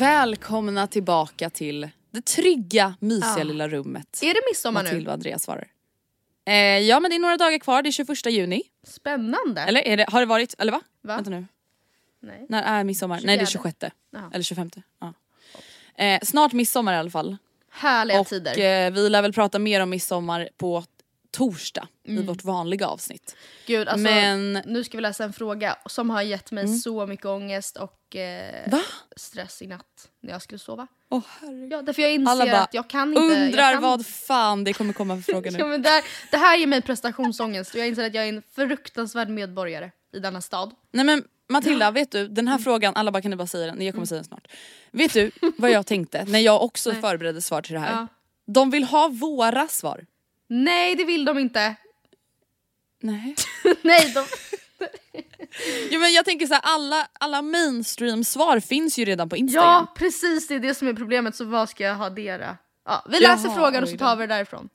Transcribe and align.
Välkomna 0.00 0.86
tillbaka 0.86 1.50
till 1.50 1.88
det 2.10 2.24
trygga, 2.24 2.94
mysiga 3.00 3.34
Ja. 3.38 3.44
lilla 3.44 3.68
rummet. 3.68 4.18
Är 4.22 4.34
det 4.34 4.40
midsommar 4.50 4.82
nu? 4.82 4.88
Matilda 4.88 5.10
och 5.10 5.14
Andreas 5.14 5.42
svarar. 5.42 5.68
Eh, 6.46 6.54
ja 6.54 7.00
men 7.00 7.10
det 7.10 7.16
är 7.16 7.18
några 7.18 7.36
dagar 7.36 7.58
kvar, 7.58 7.82
det 7.82 7.88
är 7.88 7.92
21 7.92 8.26
juni. 8.26 8.62
Spännande. 8.86 9.60
Eller 9.60 9.96
det, 9.96 10.06
har 10.08 10.20
det 10.20 10.26
varit, 10.26 10.54
eller 10.58 10.72
va? 10.72 10.80
Va? 11.02 11.14
Vänta 11.16 11.30
nu. 11.30 11.46
Nej. 12.22 12.46
När 12.48 12.62
är 12.62 12.84
midsommar? 12.84 13.20
Nej 13.24 13.36
det 13.36 13.42
är 13.42 13.46
24. 13.46 13.72
26. 13.80 13.94
Jaha. 14.10 14.30
Eller 14.34 14.42
25. 14.44 14.70
Ja. 15.00 15.14
Eh, 16.04 16.20
snart 16.22 16.52
midsommar 16.52 16.94
i 16.94 16.96
alla 16.96 17.10
fall. 17.10 17.36
Härliga 17.70 18.20
och 18.20 18.26
tider. 18.26 18.86
eh, 18.86 18.90
vi 18.90 19.08
lär 19.08 19.22
väl 19.22 19.32
prata 19.32 19.58
mer 19.58 19.80
om 19.80 19.90
midsommar 19.90 20.48
på 20.56 20.84
torsdag 21.30 21.88
i 22.04 22.10
Mm. 22.12 22.26
vårt 22.26 22.44
vanliga 22.44 22.86
avsnitt. 22.88 23.36
Gud, 23.66 23.88
alltså, 23.88 24.02
men- 24.02 24.56
Mm. 24.56 24.62
nu 24.72 24.84
ska 24.84 24.98
vi 24.98 25.02
läsa 25.02 25.24
en 25.24 25.32
fråga 25.32 25.76
som 25.86 26.10
har 26.10 26.22
gett 26.22 26.50
mig 26.50 26.68
så 26.78 27.06
mycket 27.06 27.26
ångest 27.26 27.76
och 27.76 28.16
eh, 28.16 28.78
stress 29.16 29.62
i 29.62 29.66
natt 29.66 30.08
när 30.22 30.32
jag 30.32 30.42
skulle 30.42 30.58
sova. 30.58 30.86
Åh 31.10 31.22
herregud. 31.40 31.72
Ja, 31.72 31.82
därför 31.82 32.02
jag 32.02 32.12
inser 32.12 32.30
Alla 32.32 32.46
bara 32.46 32.60
att 32.60 32.74
jag 32.74 32.90
kan 32.90 33.08
inte... 33.08 33.20
undrar 33.20 33.72
kan, 33.72 33.82
vad 33.82 34.06
fan 34.06 34.64
det 34.64 34.72
kommer 34.72 34.92
komma 34.92 35.16
för 35.16 35.22
fråga 35.22 35.50
Ja, 35.58 35.58
nu. 35.58 35.64
men 35.70 35.82
där, 35.82 36.02
det 36.30 36.36
här 36.36 36.56
ger 36.56 36.66
mig 36.66 36.82
prestationsångest 36.82 37.74
och 37.74 37.80
jag 37.80 37.88
inser 37.88 38.06
att 38.06 38.14
jag 38.14 38.24
är 38.24 38.28
en 38.28 38.42
fruktansvärd 38.54 39.28
medborgare 39.28 39.90
i 40.12 40.18
denna 40.18 40.40
stad. 40.40 40.74
Nej 40.92 41.04
men 41.04 41.24
Matilda, 41.48 41.90
vet 41.90 42.10
du 42.10 42.28
den 42.28 42.48
här 42.48 42.58
frågan, 42.58 42.96
alla 42.96 43.10
bara 43.12 43.22
kan 43.22 43.30
du 43.30 43.36
bara 43.36 43.46
säga 43.46 43.66
den, 43.66 43.82
jag 43.84 43.94
kommer 43.94 44.06
säga 44.06 44.16
den 44.16 44.24
snart. 44.24 44.48
Vet 44.90 45.12
du 45.12 45.30
vad 45.56 45.70
jag 45.70 45.86
tänkte 45.86 46.24
när 46.24 46.38
jag 46.38 46.62
också 46.62 46.92
Nej. 46.92 47.00
förberedde 47.00 47.42
svar 47.42 47.62
till 47.62 47.72
det 47.74 47.80
här? 47.80 47.92
Ja. 47.92 48.06
De 48.46 48.70
vill 48.70 48.84
ha 48.84 49.08
våra 49.08 49.68
svar. 49.68 50.06
Nej, 50.50 50.94
det 50.94 51.04
vill 51.04 51.24
de 51.24 51.38
inte. 51.38 51.76
Nej. 53.02 53.36
Nej, 53.82 54.12
de... 54.14 54.24
Jo, 55.90 56.00
men 56.00 56.12
jag 56.12 56.24
tänker 56.24 56.46
så 56.46 56.54
här, 56.54 56.62
alla, 56.64 57.08
alla 57.12 57.42
mainstream-svar 57.42 58.60
finns 58.60 58.98
ju 58.98 59.04
redan 59.04 59.28
på 59.28 59.36
Instagram. 59.36 59.68
Ja, 59.68 59.92
precis 59.96 60.48
det 60.48 60.54
är 60.54 60.60
det 60.60 60.74
som 60.74 60.88
är 60.88 60.94
problemet, 60.94 61.36
så 61.36 61.44
vad 61.44 61.68
ska 61.68 61.84
jag 61.84 61.94
ha 61.94 62.10
dera? 62.10 62.56
Ja, 62.84 63.04
vi 63.08 63.20
läser 63.20 63.48
Jaha, 63.48 63.56
frågan 63.56 63.82
och 63.82 63.88
så 63.88 63.96
tar 63.96 64.16
vi 64.16 64.26
det 64.26 64.34
därifrån. 64.34 64.68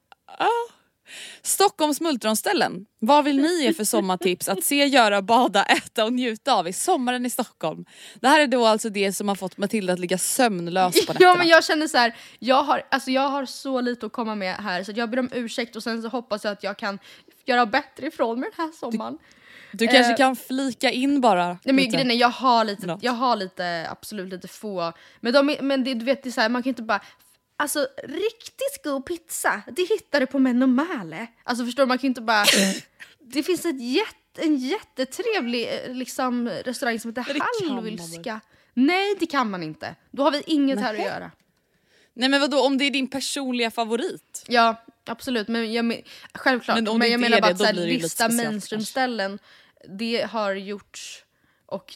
Stockholms 1.41 2.01
multronställen. 2.01 2.85
Vad 2.99 3.23
vill 3.23 3.41
ni 3.41 3.63
ge 3.63 3.73
för 3.73 3.83
sommartips 3.83 4.49
att 4.49 4.63
se, 4.63 4.85
göra, 4.85 5.21
bada, 5.21 5.63
äta 5.63 6.05
och 6.05 6.13
njuta 6.13 6.53
av 6.53 6.67
i 6.67 6.73
sommaren 6.73 7.25
i 7.25 7.29
Stockholm? 7.29 7.85
Det 8.21 8.27
här 8.27 8.39
är 8.39 8.47
då 8.47 8.66
alltså 8.66 8.89
det 8.89 9.13
som 9.13 9.27
har 9.27 9.35
fått 9.35 9.57
Matilda 9.57 9.93
att 9.93 9.99
ligga 9.99 10.17
sömnlös 10.17 11.05
på 11.05 11.13
nätterna. 11.13 11.29
Ja 11.29 11.35
men 11.35 11.47
jag 11.47 11.63
känner 11.63 11.88
så 11.88 11.97
här, 11.97 12.16
jag 12.39 12.63
har, 12.63 12.88
alltså 12.91 13.11
jag 13.11 13.29
har 13.29 13.45
så 13.45 13.81
lite 13.81 14.05
att 14.05 14.11
komma 14.11 14.35
med 14.35 14.55
här 14.55 14.83
så 14.83 14.91
jag 14.95 15.09
ber 15.09 15.19
om 15.19 15.29
ursäkt 15.33 15.75
och 15.75 15.83
sen 15.83 16.01
så 16.01 16.07
hoppas 16.07 16.43
jag 16.43 16.51
att 16.51 16.63
jag 16.63 16.77
kan 16.77 16.99
göra 17.45 17.66
bättre 17.66 18.07
ifrån 18.07 18.39
mig 18.39 18.49
den 18.55 18.66
här 18.66 18.73
sommaren. 18.73 19.17
Du 19.72 19.87
kanske 19.87 20.11
eh, 20.11 20.17
kan 20.17 20.35
flika 20.35 20.91
in 20.91 21.22
bara. 21.22 21.47
Nej 21.47 21.59
men 21.63 21.75
lite. 21.75 21.89
grejen 21.91 22.11
är, 22.11 22.16
jag 22.16 22.29
har 22.29 22.66
lite, 22.66 22.87
Något. 22.87 23.03
jag 23.03 23.11
har 23.11 23.35
lite, 23.35 23.87
absolut 23.89 24.29
lite 24.29 24.47
få, 24.47 24.93
men, 25.19 25.33
de, 25.33 25.57
men 25.61 25.83
det, 25.83 25.93
du 25.93 26.05
vet 26.05 26.23
det 26.23 26.29
är 26.29 26.31
så 26.31 26.41
här, 26.41 26.49
man 26.49 26.63
kan 26.63 26.69
inte 26.69 26.83
bara 26.83 27.01
Alltså 27.57 27.88
riktigt 28.03 28.83
god 28.83 29.05
pizza, 29.05 29.61
det 29.67 29.81
hittar 29.81 30.19
du 30.19 30.25
på 30.25 30.39
Menomale. 30.39 31.27
Alltså 31.43 31.66
förstår 31.66 31.83
du, 31.83 31.88
man 31.88 31.97
kan 31.97 32.01
ju 32.03 32.07
inte 32.07 32.21
bara... 32.21 32.45
det 33.19 33.43
finns 33.43 33.66
ett 33.66 33.81
jätte, 33.81 34.41
en 34.41 34.55
jättetrevlig 34.55 35.69
eh, 35.73 35.93
liksom, 35.93 36.49
restaurang 36.49 36.99
som 36.99 37.09
heter 37.09 37.39
Hallwylska. 37.69 38.41
Nej 38.73 39.16
det 39.19 39.25
kan 39.25 39.49
man 39.49 39.63
inte, 39.63 39.95
då 40.11 40.23
har 40.23 40.31
vi 40.31 40.43
inget 40.45 40.79
här 40.79 40.93
att 40.93 40.99
göra. 40.99 41.31
Nej 42.13 42.29
men 42.29 42.41
vadå 42.41 42.59
om 42.66 42.77
det 42.77 42.85
är 42.85 42.91
din 42.91 43.07
personliga 43.07 43.72
favorit? 43.72 44.45
Ja, 44.47 44.83
absolut. 45.05 45.47
Men 45.47 45.73
jag, 45.73 46.01
självklart. 46.33 46.77
Men 46.77 46.83
Men, 46.83 46.93
om 46.93 47.01
jag 47.01 47.19
menar 47.19 47.41
bara 47.41 47.51
att 47.51 47.57
så 47.57 47.66
här, 47.66 48.07
speciellt 48.07 48.33
mainstream-ställen, 48.33 49.39
det 49.89 50.22
har 50.31 50.53
gjorts 50.53 51.23
och... 51.66 51.95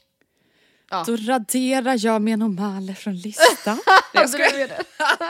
Ja. 0.90 1.04
Då 1.08 1.16
raderar 1.16 2.06
jag 2.06 2.22
Menomale 2.22 2.96
från 2.96 3.16
listan. 3.16 3.80
jag 4.14 4.30
skojar. 4.30 4.70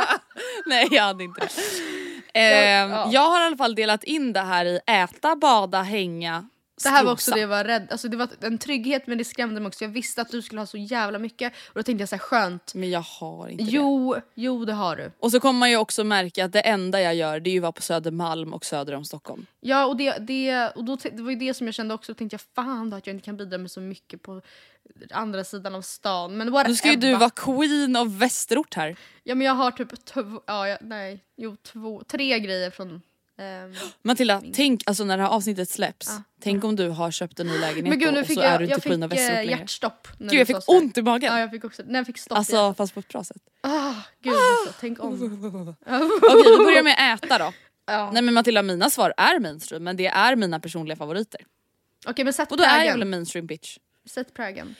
Nej 0.66 0.88
jag 0.92 1.04
hade 1.04 1.24
inte 1.24 1.42
det. 1.42 2.40
Ehm, 2.40 2.92
ja. 2.92 3.10
Jag 3.12 3.30
har 3.30 3.42
i 3.42 3.46
alla 3.46 3.58
fall 3.58 3.76
delat 3.76 4.04
in 4.04 4.34
det 4.34 4.42
här 4.42 4.66
i 4.66 4.80
äta, 4.86 5.36
bada, 5.36 5.82
hänga, 5.82 6.50
Det 6.84 6.90
här 6.90 7.04
var 7.04 7.12
också 7.12 7.32
det 7.32 7.40
jag 7.40 7.48
var 7.48 7.64
rädd 7.64 7.88
alltså 7.92 8.08
det 8.08 8.18
var 8.18 8.30
en 8.42 8.58
trygghet 8.58 9.08
men 9.08 9.18
det 9.18 9.26
skrämde 9.26 9.60
mig 9.60 9.68
också. 9.68 9.84
Jag 9.84 9.90
visste 9.90 10.22
att 10.22 10.30
du 10.32 10.42
skulle 10.42 10.62
ha 10.62 10.66
så 10.66 10.78
jävla 10.78 11.20
mycket 11.20 11.54
och 11.68 11.74
då 11.76 11.84
tänkte 11.84 12.02
jag 12.02 12.10
så 12.10 12.16
här 12.16 12.20
skönt. 12.20 12.74
Men 12.74 12.90
jag 12.90 13.00
har 13.02 13.48
inte 13.48 13.64
det. 13.64 13.70
Jo, 13.70 14.16
jo 14.36 14.66
det 14.66 14.74
har 14.74 14.96
du. 14.96 15.12
Och 15.20 15.32
så 15.32 15.40
kommer 15.40 15.60
man 15.60 15.70
ju 15.70 15.78
också 15.78 16.04
märka 16.04 16.46
att 16.46 16.52
det 16.52 16.62
enda 16.62 17.02
jag 17.02 17.16
gör 17.16 17.40
det 17.40 17.50
är 17.50 17.52
ju 17.52 17.58
att 17.60 17.62
vara 17.62 17.72
på 17.72 17.82
Södermalm 17.82 18.54
och 18.54 18.66
söder 18.66 18.94
om 18.94 19.06
Stockholm. 19.06 19.46
Ja 19.60 19.86
och, 19.86 19.98
det, 19.98 20.18
det, 20.18 20.70
och 20.70 20.84
då, 20.84 20.96
det 20.96 21.22
var 21.22 21.30
ju 21.32 21.38
det 21.38 21.54
som 21.54 21.68
jag 21.68 21.74
kände 21.74 21.94
också. 21.94 22.14
Då 22.14 22.18
tänkte 22.18 22.34
jag 22.34 22.66
fan 22.66 22.90
då 22.90 22.98
att 22.98 23.08
jag 23.08 23.16
inte 23.16 23.26
kan 23.26 23.38
bidra 23.38 23.58
med 23.58 23.72
så 23.72 23.82
mycket 23.82 24.22
på 24.22 24.42
andra 25.12 25.44
sidan 25.44 25.76
av 25.76 25.82
stan. 25.82 26.38
Men 26.38 26.64
Nu 26.68 26.76
ska 26.76 26.90
ju 26.90 26.96
du 26.96 27.16
vara 27.16 27.30
queen 27.30 27.96
av 27.96 28.20
västerort 28.20 28.74
här. 28.74 28.96
Ja 29.24 29.36
men 29.36 29.48
jag 29.48 29.54
har 29.54 29.72
typ 29.72 30.06
två, 30.06 30.42
ja, 30.46 30.68
jag, 30.68 30.78
nej, 30.82 31.24
jo 31.38 31.56
två, 31.56 32.04
tre 32.08 32.40
grejer 32.40 32.72
från... 32.72 33.02
ehm, 33.40 33.74
Matilda, 34.02 34.42
tänk 34.54 34.84
alltså 34.86 35.04
när 35.04 35.18
det 35.18 35.24
här 35.24 35.30
avsnittet 35.30 35.70
släpps. 35.70 36.08
Ja. 36.10 36.24
Tänk 36.42 36.64
om 36.64 36.76
du 36.76 36.90
har 36.90 37.12
köpt 37.12 37.40
en 37.40 37.48
ny 37.48 37.58
lägenhet 37.58 37.90
Men 37.90 38.00
gud 38.00 38.14
nu 38.14 38.20
och 38.22 38.28
fick 38.28 38.36
så 38.36 38.42
är 38.42 38.52
jag, 38.52 38.60
du 38.60 38.64
inte 38.64 38.74
jag 38.76 38.84
queen 38.84 39.04
av 39.04 39.10
fick 39.10 39.20
västerort 39.20 39.38
eh, 39.40 39.46
längre. 39.46 39.60
hjärtstopp. 39.60 40.08
Gud 40.20 40.34
jag 40.34 40.48
fick 40.48 40.64
så 40.64 40.78
ont 40.78 40.98
i 40.98 41.02
magen. 41.02 41.34
Ja 41.34 41.40
jag 41.40 41.52
fick 41.52 41.64
också, 41.64 41.84
när 41.86 42.00
jag 42.00 42.06
fick 42.06 42.18
stopp 42.18 42.38
alltså 42.38 42.56
hjärtat. 42.56 42.78
fast 42.78 42.94
på 42.94 43.00
ett 43.00 43.08
bra 43.08 43.24
sätt. 43.24 43.42
Ah, 43.62 43.94
gud 44.24 44.34
alltså, 44.34 44.74
tänk 44.80 45.04
om. 45.04 45.14
Okej 45.84 46.52
vi 46.52 46.58
börjar 46.66 46.84
med 46.84 47.14
äta 47.14 47.38
då. 47.38 47.54
Ja. 47.86 48.12
Nej 48.14 48.22
men 48.22 48.34
Matilda 48.34 48.62
mina 48.64 48.90
svar 48.90 49.14
är 49.18 49.40
mainstream 49.40 49.84
men 49.84 49.98
det 49.98 50.08
är 50.08 50.36
mina 50.36 50.60
personliga 50.60 50.96
favoriter. 50.96 51.42
Okej 52.08 52.24
men 52.26 52.34
sätt 52.34 52.52
Och 52.52 52.58
då 52.58 52.64
är 52.64 52.68
jag 52.68 52.78
väl 52.78 52.88
en 52.88 52.94
prägen. 52.96 53.10
mainstream 53.10 53.46
bitch. 53.48 53.78
Sätt 54.06 54.34
prägen. 54.34 54.76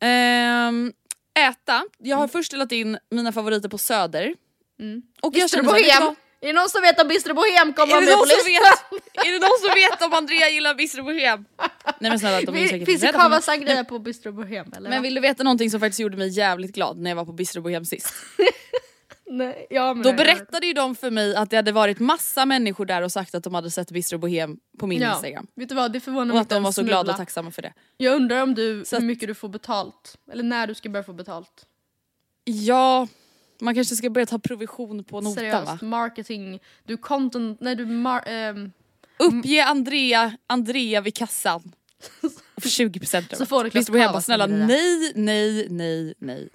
Ehm, 0.00 0.92
äta, 1.38 1.84
jag 1.98 2.16
har 2.16 2.28
först 2.28 2.50
delat 2.50 2.72
in 2.72 2.98
mina 3.10 3.32
favoriter 3.32 3.68
på 3.68 3.78
söder. 3.78 4.34
Mm. 4.80 5.02
Och 5.22 5.34
jag 5.36 5.42
Visste 5.42 5.56
du 5.56 5.62
känner 5.68 5.78
så 5.78 5.92
här, 6.04 6.16
Är 6.40 6.46
det 6.46 6.52
någon 6.52 6.68
som 6.68 6.82
vet 6.82 7.00
om 7.00 7.08
Bistro 7.08 7.34
Bohem 7.34 7.72
kommer 7.72 7.92
Är 7.92 7.96
vara 7.96 8.00
det, 8.00 8.06
med 8.06 8.14
på 8.14 8.18
någon 8.18 8.28
som 8.28 8.48
listan? 8.48 8.76
vet, 9.14 9.26
är 9.26 9.32
det 9.32 9.38
någon 9.38 9.58
som 9.60 9.70
vet 9.74 10.02
om 10.02 10.12
Andrea 10.18 10.48
gillar 10.50 10.74
Bistro 10.74 11.02
Bohem? 11.02 11.44
Nej 12.00 12.10
men 12.10 12.18
snälla 12.18 12.40
de 12.40 12.56
är 12.56 12.68
säkert 12.68 12.86
Finns 12.86 13.00
det 13.00 13.12
Cava. 13.12 13.40
Sangria 13.40 13.84
på 13.84 13.98
Bistro 13.98 14.32
Bohem 14.32 14.72
eller? 14.76 14.90
Men 14.90 15.02
vill 15.02 15.14
du 15.14 15.20
veta 15.20 15.42
någonting 15.42 15.70
som 15.70 15.80
faktiskt 15.80 16.00
gjorde 16.00 16.16
mig 16.16 16.28
jävligt 16.28 16.74
glad 16.74 16.98
när 16.98 17.10
jag 17.10 17.16
var 17.16 17.24
på 17.24 17.32
Bistro 17.32 17.62
Bohem 17.62 17.84
sist? 17.84 18.14
Nej, 19.30 19.66
ja, 19.70 19.94
men 19.94 20.02
Då 20.02 20.12
berättade 20.12 20.66
ju 20.66 20.72
de 20.72 20.94
för 20.96 21.10
mig 21.10 21.36
att 21.36 21.50
det 21.50 21.56
hade 21.56 21.72
varit 21.72 21.98
massa 21.98 22.46
människor 22.46 22.86
där 22.86 23.02
och 23.02 23.12
sagt 23.12 23.34
att 23.34 23.44
de 23.44 23.54
hade 23.54 23.70
sett 23.70 23.90
Bistro 23.90 24.18
Bohem 24.18 24.56
på 24.78 24.86
min 24.86 25.00
ja. 25.02 25.12
Instagram. 25.12 25.46
Vet 25.56 25.68
du 25.68 25.74
vad, 25.74 25.92
det 25.92 26.00
förvånar 26.00 26.22
Och 26.22 26.26
mig 26.28 26.36
att 26.38 26.44
inte 26.44 26.54
de 26.54 26.62
var 26.62 26.72
så 26.72 26.82
glada 26.82 27.10
och 27.12 27.16
tacksamma 27.18 27.50
för 27.50 27.62
det. 27.62 27.72
Jag 27.96 28.14
undrar 28.14 28.42
om 28.42 28.54
du, 28.54 28.84
Så 28.84 28.96
hur 28.96 29.00
att- 29.02 29.06
mycket 29.06 29.28
du 29.28 29.34
får 29.34 29.48
betalt. 29.48 30.18
Eller 30.32 30.42
när 30.42 30.66
du 30.66 30.74
ska 30.74 30.88
börja 30.88 31.04
få 31.04 31.12
betalt. 31.12 31.66
Ja, 32.44 33.08
man 33.60 33.74
kanske 33.74 33.96
ska 33.96 34.10
börja 34.10 34.26
ta 34.26 34.38
provision 34.38 35.04
på 35.04 35.20
notan 35.20 35.34
Seriöst, 35.34 35.66
va? 35.66 35.78
marketing, 35.82 36.60
du 36.84 36.96
content, 36.96 37.60
nej 37.60 37.74
du 37.76 37.86
mar, 37.86 38.22
ehm, 38.26 38.72
Uppge 39.18 39.64
Andrea, 39.64 40.36
Andrea 40.46 41.00
vid 41.00 41.14
kassan. 41.14 41.72
För 42.60 42.68
20% 42.68 43.36
Så 43.36 43.46
får 43.46 43.64
du 43.64 43.70
Bohem 43.70 43.84
Kava 44.02 44.12
bara 44.12 44.22
snälla 44.22 44.46
nej, 44.46 45.12
nej, 45.14 45.66
nej, 45.70 46.14
nej. 46.18 46.48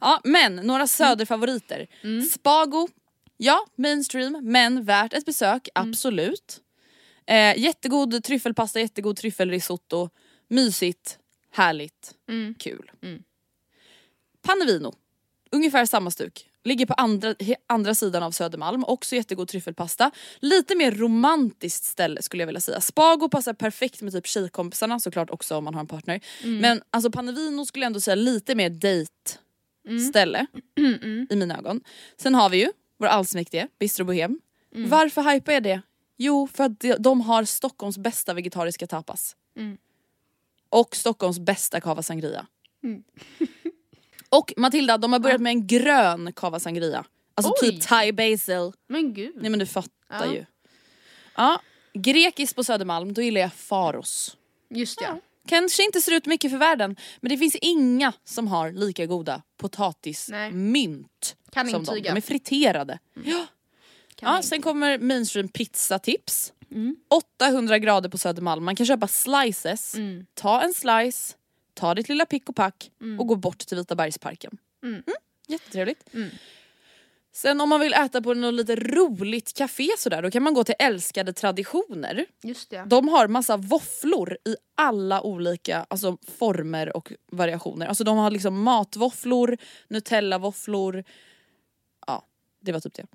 Ja 0.00 0.20
men 0.24 0.56
några 0.56 0.86
söderfavoriter. 0.86 1.86
Mm. 2.02 2.22
Spago, 2.22 2.88
ja 3.36 3.66
mainstream 3.76 4.38
men 4.42 4.84
värt 4.84 5.12
ett 5.12 5.24
besök, 5.26 5.68
Mm. 5.74 5.88
absolut. 5.90 6.60
Eh, 7.26 7.58
jättegod 7.58 8.24
tryffelpasta, 8.24 8.80
jättegod 8.80 9.16
tryffelrisotto, 9.16 10.10
mysigt, 10.48 11.18
härligt, 11.52 12.14
Mm. 12.28 12.54
kul. 12.58 12.90
Panevino, 14.42 14.92
ungefär 15.50 15.86
samma 15.86 16.10
stuk. 16.10 16.50
Ligger 16.64 16.86
på 16.86 16.94
andra, 16.94 17.34
andra 17.66 17.94
sidan 17.94 18.22
av 18.22 18.30
Södermalm, 18.30 18.84
också 18.84 19.16
jättegod 19.16 19.48
tryffelpasta. 19.48 20.10
Lite 20.38 20.76
mer 20.76 20.92
romantiskt 20.92 21.84
ställe 21.84 22.22
skulle 22.22 22.42
jag 22.42 22.46
vilja 22.46 22.60
säga. 22.60 22.80
Spago 22.80 23.28
passar 23.28 23.52
perfekt 23.52 24.02
med 24.02 24.12
typ 24.12 24.26
tjejkompisarna 24.26 25.00
såklart 25.00 25.30
också 25.30 25.56
om 25.56 25.64
man 25.64 25.74
har 25.74 25.80
en 25.80 25.86
partner. 25.86 26.20
Men 26.60 26.82
alltså 26.90 27.10
Panevino 27.10 27.66
skulle 27.66 27.84
jag 27.84 27.86
ändå 27.86 28.00
säga 28.00 28.14
lite 28.14 28.54
mer 28.54 28.70
date 28.70 29.38
ställe 30.10 30.46
i 31.30 31.36
mina 31.36 31.58
ögon. 31.58 31.80
Sen 32.16 32.34
har 32.34 32.48
vi 32.50 32.56
ju 32.56 32.72
vår 32.98 33.06
allsmäktige 33.06 33.68
Bistro 33.78 34.04
Bohem. 34.04 34.40
Varför 34.88 35.22
hypar 35.32 35.52
jag 35.52 35.62
det? 35.62 35.82
Jo 36.16 36.48
för 36.54 36.64
att 36.64 36.80
de, 36.80 36.92
de 36.98 37.20
har 37.20 37.44
Stockholms 37.44 37.98
bästa 37.98 38.34
vegetariska 38.34 38.86
tapas. 38.86 39.36
Och 40.68 40.96
Stockholms 40.96 41.38
bästa 41.38 41.80
cava 41.80 42.02
sangria. 42.02 42.46
Och 44.28 44.52
Matilda, 44.56 44.98
de 44.98 45.12
har 45.12 45.20
börjat 45.20 45.40
med 45.40 45.50
en 45.50 45.66
grön 45.66 46.32
cava 46.32 46.60
sangria. 46.60 47.04
Alltså 47.34 47.52
Oj. 47.62 47.70
typ 47.70 47.82
thai 47.88 48.12
basil. 48.12 48.72
men 48.88 49.14
gud. 49.14 49.32
Nej 49.36 49.50
men 49.50 49.58
du 49.58 49.66
fattar 49.66 49.90
Ja. 50.26 50.32
ju. 50.32 50.44
Ja, 51.36 51.60
grekiskt 51.94 52.56
på 52.56 52.64
Södermalm, 52.64 53.12
då 53.14 53.22
gillar 53.22 53.40
jag 53.40 53.52
Faros. 53.52 54.36
Just 54.70 55.00
ja. 55.00 55.18
Kanske 55.48 55.84
inte 55.84 56.00
ser 56.00 56.12
ut 56.12 56.26
mycket 56.26 56.50
för 56.50 56.58
världen, 56.58 56.96
men 57.20 57.28
det 57.30 57.38
finns 57.38 57.56
inga 57.60 58.12
som 58.24 58.48
har 58.48 58.72
lika 58.72 59.06
goda 59.06 59.42
potatismynt 59.56 61.36
Kan 61.50 61.66
som 61.70 61.80
intyga. 61.80 61.96
Mm. 62.10 62.14
De 62.14 62.16
är 62.16 62.20
friterade. 62.20 62.98
Ja. 63.24 63.46
Kan 64.14 64.34
Ja, 64.34 64.42
sen 64.42 64.62
kommer 64.62 64.98
mainstream 64.98 65.48
pizzatips. 65.48 66.52
Mm. 66.70 66.96
800 67.08 67.78
grader 67.78 68.08
på 68.08 68.18
Södermalm, 68.18 68.64
man 68.64 68.76
kan 68.76 68.86
köpa 68.86 69.08
slices. 69.08 69.94
Mm. 69.94 70.26
Ta 70.34 70.62
en 70.62 70.74
slice, 70.74 71.34
ta 71.76 71.94
ditt 71.94 72.08
lilla 72.08 72.26
pick 72.26 72.48
och 72.48 72.56
pack 72.56 72.90
och 73.18 73.26
gå 73.26 73.36
bort 73.36 73.58
till 73.58 73.76
Vita 73.76 73.94
bergsparken. 73.94 74.58
Mm. 74.82 75.02
Jättetrevligt. 75.48 76.04
Sen 77.36 77.60
om 77.60 77.68
man 77.68 77.80
vill 77.80 77.94
äta 77.94 78.22
på 78.22 78.34
något 78.34 78.54
lite 78.54 78.76
roligt 78.76 79.54
café 79.54 79.88
sådär, 79.98 80.22
då 80.22 80.30
kan 80.30 80.42
man 80.42 80.54
gå 80.54 80.64
till 80.64 80.74
Älskade 80.78 81.32
Traditioner. 81.32 82.26
Just 82.42 82.72
ja. 82.72 82.84
De 82.84 83.08
har 83.08 83.28
massa 83.28 83.56
våfflor 83.56 84.38
i 84.44 84.56
alla 84.74 85.22
olika 85.22 85.86
alltså, 85.90 86.18
former 86.38 86.96
och 86.96 87.12
variationer. 87.32 87.86
Alltså 87.86 88.04
de 88.04 88.18
har 88.18 88.30
liksom 88.30 88.62
matvåfflor, 88.62 89.56
Nutella-våfflor. 89.88 91.04
Ja, 92.06 92.22
det 92.60 92.72
var 92.72 92.80
typ 92.80 92.94
det. 92.94 93.06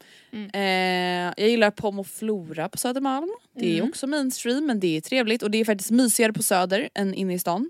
Eh, 0.53 1.33
jag 1.37 1.49
gillar 1.49 1.71
Pomoflora 1.71 2.69
på 2.69 2.77
Södermalm. 2.77 3.29
Det 3.55 3.77
är 3.77 3.89
också 3.89 4.07
mainstream 4.07 4.65
men 4.65 4.79
det 4.79 4.97
är 4.97 5.01
trevligt 5.01 5.43
och 5.43 5.51
det 5.51 5.57
är 5.57 5.65
faktiskt 5.65 5.91
mysigare 5.91 6.33
på 6.33 6.43
Söder 6.43 6.89
än 6.93 7.13
inne 7.13 7.33
i 7.33 7.39
stan. 7.39 7.69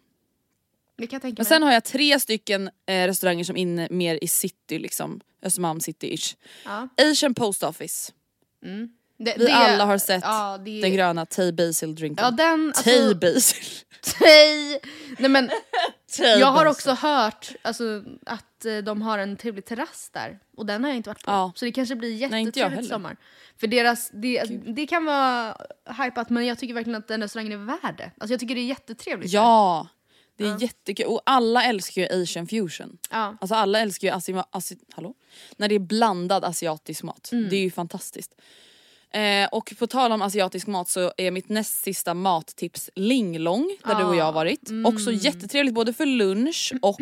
Det 1.01 1.07
kan 1.07 1.15
jag 1.15 1.21
tänka 1.21 1.36
Men 1.39 1.44
mig. 1.44 1.50
sen 1.50 1.63
har 1.63 1.71
jag 1.74 1.83
tre 1.83 2.19
stycken 2.19 2.69
eh, 2.86 3.07
restauranger 3.07 3.44
som 3.44 3.57
är 3.57 3.62
inne 3.62 3.88
mer 3.92 4.19
i 4.21 4.27
city 4.27 4.80
liksom. 4.80 5.21
Östermalm 5.44 5.80
city-ish. 5.80 6.36
ja. 6.65 6.88
Asian 6.98 7.33
Post 7.33 7.63
Office. 7.63 8.12
det, 9.18 9.36
Vi 9.38 9.51
alla 9.51 9.86
har 9.86 9.98
sett 9.98 10.24
ja, 10.24 10.57
det, 10.57 10.81
den 10.81 10.94
gröna 10.94 11.25
Tay 11.25 11.51
Basil 11.51 11.95
drinken. 11.95 12.25
Ja 12.25 12.31
den, 12.31 12.74
Tay 12.74 13.00
alltså, 13.00 13.15
Basil. 13.19 13.63
Tay. 14.19 14.80
Nej 15.19 15.30
men 15.30 15.50
Tay 16.18 16.39
jag 16.39 16.48
har 16.51 16.65
också 16.65 16.92
hört 16.92 17.51
alltså, 17.62 18.03
att 18.25 18.65
eh, 18.65 18.77
de 18.77 19.01
har 19.01 19.18
en 19.18 19.38
trevlig 19.38 19.65
terrass 19.65 20.09
där. 20.13 20.39
Och 20.57 20.65
den 20.65 20.83
har 20.83 20.89
jag 20.89 20.98
inte 20.98 21.09
varit 21.09 21.24
på. 21.24 21.31
Ja. 21.31 21.51
Så 21.56 21.65
det 21.65 21.71
kanske 21.71 21.95
blir 21.95 22.13
jättetrevligt 22.15 22.81
i 22.81 22.83
sommar. 22.83 23.18
För 23.59 23.68
deras, 23.68 24.09
det, 24.13 24.44
det 24.75 24.88
kan 24.88 25.06
vara 25.06 25.57
hypat 26.03 26.30
men 26.30 26.45
jag 26.45 26.57
tycker 26.59 26.74
verkligen 26.74 27.00
att 27.00 27.07
den 27.07 27.21
restaurangen 27.21 27.62
är 27.62 27.65
värd 27.65 27.98
det. 27.98 28.12
Alltså 28.18 28.33
jag 28.33 28.39
tycker 28.39 28.56
det 28.56 28.62
är 28.62 28.65
jättetrevligt. 28.65 29.31
Ja, 29.31 29.88
det 30.38 30.44
är 30.44 30.62
jättekul. 30.62 31.06
Och 31.06 31.22
alla 31.25 31.63
älskar 31.63 32.01
ju 32.01 32.22
asian 32.24 32.48
fusion. 32.48 32.98
Ja. 33.12 33.38
Alltså 33.42 33.56
alla 33.56 33.80
älskar 33.80 34.07
ju 34.07 34.13
asi- 34.13 34.44
asi- 34.51 34.78
hallå? 34.94 35.13
När 35.57 35.69
det 35.69 35.75
är 35.75 35.80
blandad 35.80 36.44
asiatisk 36.45 37.04
mat. 37.04 37.30
Mm. 37.31 37.50
Det 37.50 37.56
är 37.56 37.62
ju 37.62 37.72
fantastiskt. 37.72 38.36
Eh, 39.13 39.48
och 39.51 39.74
på 39.80 39.88
tal 39.88 40.12
om 40.12 40.22
asiatisk 40.22 40.68
mat 40.68 40.89
så 40.89 41.13
är 41.18 41.31
mitt 41.31 41.50
näst 41.50 41.83
sista 41.83 42.13
mattips 42.13 42.89
Linglong 42.95 43.78
där 43.86 43.95
du 43.95 44.04
och 44.04 44.16
jag 44.16 44.25
har 44.25 44.31
varit. 44.31 44.69
Mm. 44.69 44.95
Också 44.95 45.12
jättetrevligt 45.12 45.74
både 45.75 45.94
för 45.94 46.06
lunch 46.06 46.74
och 46.81 47.00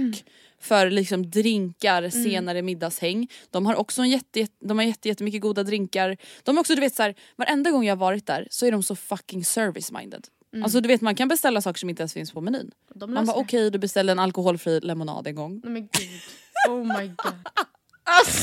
för 0.61 0.89
liksom 0.89 1.29
drinkar 1.31 1.97
Mm. 2.03 2.11
senare 2.23 2.61
middagshäng. 2.61 3.27
De 3.49 3.65
har 3.65 3.75
också 3.75 4.01
en 4.01 4.09
jätte, 4.09 4.47
de 4.59 4.77
har 4.77 4.85
jätte, 4.85 5.07
jättemycket 5.07 5.41
goda 5.41 5.63
drinkar. 5.63 6.17
De 6.43 6.57
är 6.57 6.61
också 6.61 6.75
du 6.75 6.81
vet 6.81 6.95
så 6.95 7.03
här, 7.03 7.15
varenda 7.35 7.71
gång 7.71 7.85
jag 7.85 7.91
har 7.95 7.99
varit 7.99 8.25
där 8.25 8.47
så 8.51 8.65
är 8.65 8.71
de 8.71 8.83
så 8.83 8.95
fucking 8.95 9.45
service 9.45 9.91
minded. 9.91 10.27
Alltså 10.63 10.81
du 10.81 10.87
vet 10.87 11.01
man 11.01 11.15
kan 11.15 11.27
beställa 11.27 11.61
saker 11.61 11.79
som 11.79 11.89
inte 11.89 12.01
ens 12.01 12.13
finns 12.13 12.31
på 12.31 12.41
menyn. 12.41 12.71
Mm. 12.95 13.13
Man 13.13 13.25
bara 13.25 13.37
okej 13.37 13.71
du 13.71 13.79
beställde 13.79 14.11
en 14.11 14.19
alkoholfri 14.19 14.79
lemonad 14.79 15.27
en 15.27 15.35
gång. 15.35 15.61
Nej 15.63 15.73
men 15.73 15.81
gud. 15.81 16.21
Oh 16.69 16.99
my 16.99 17.07
god. 17.07 17.33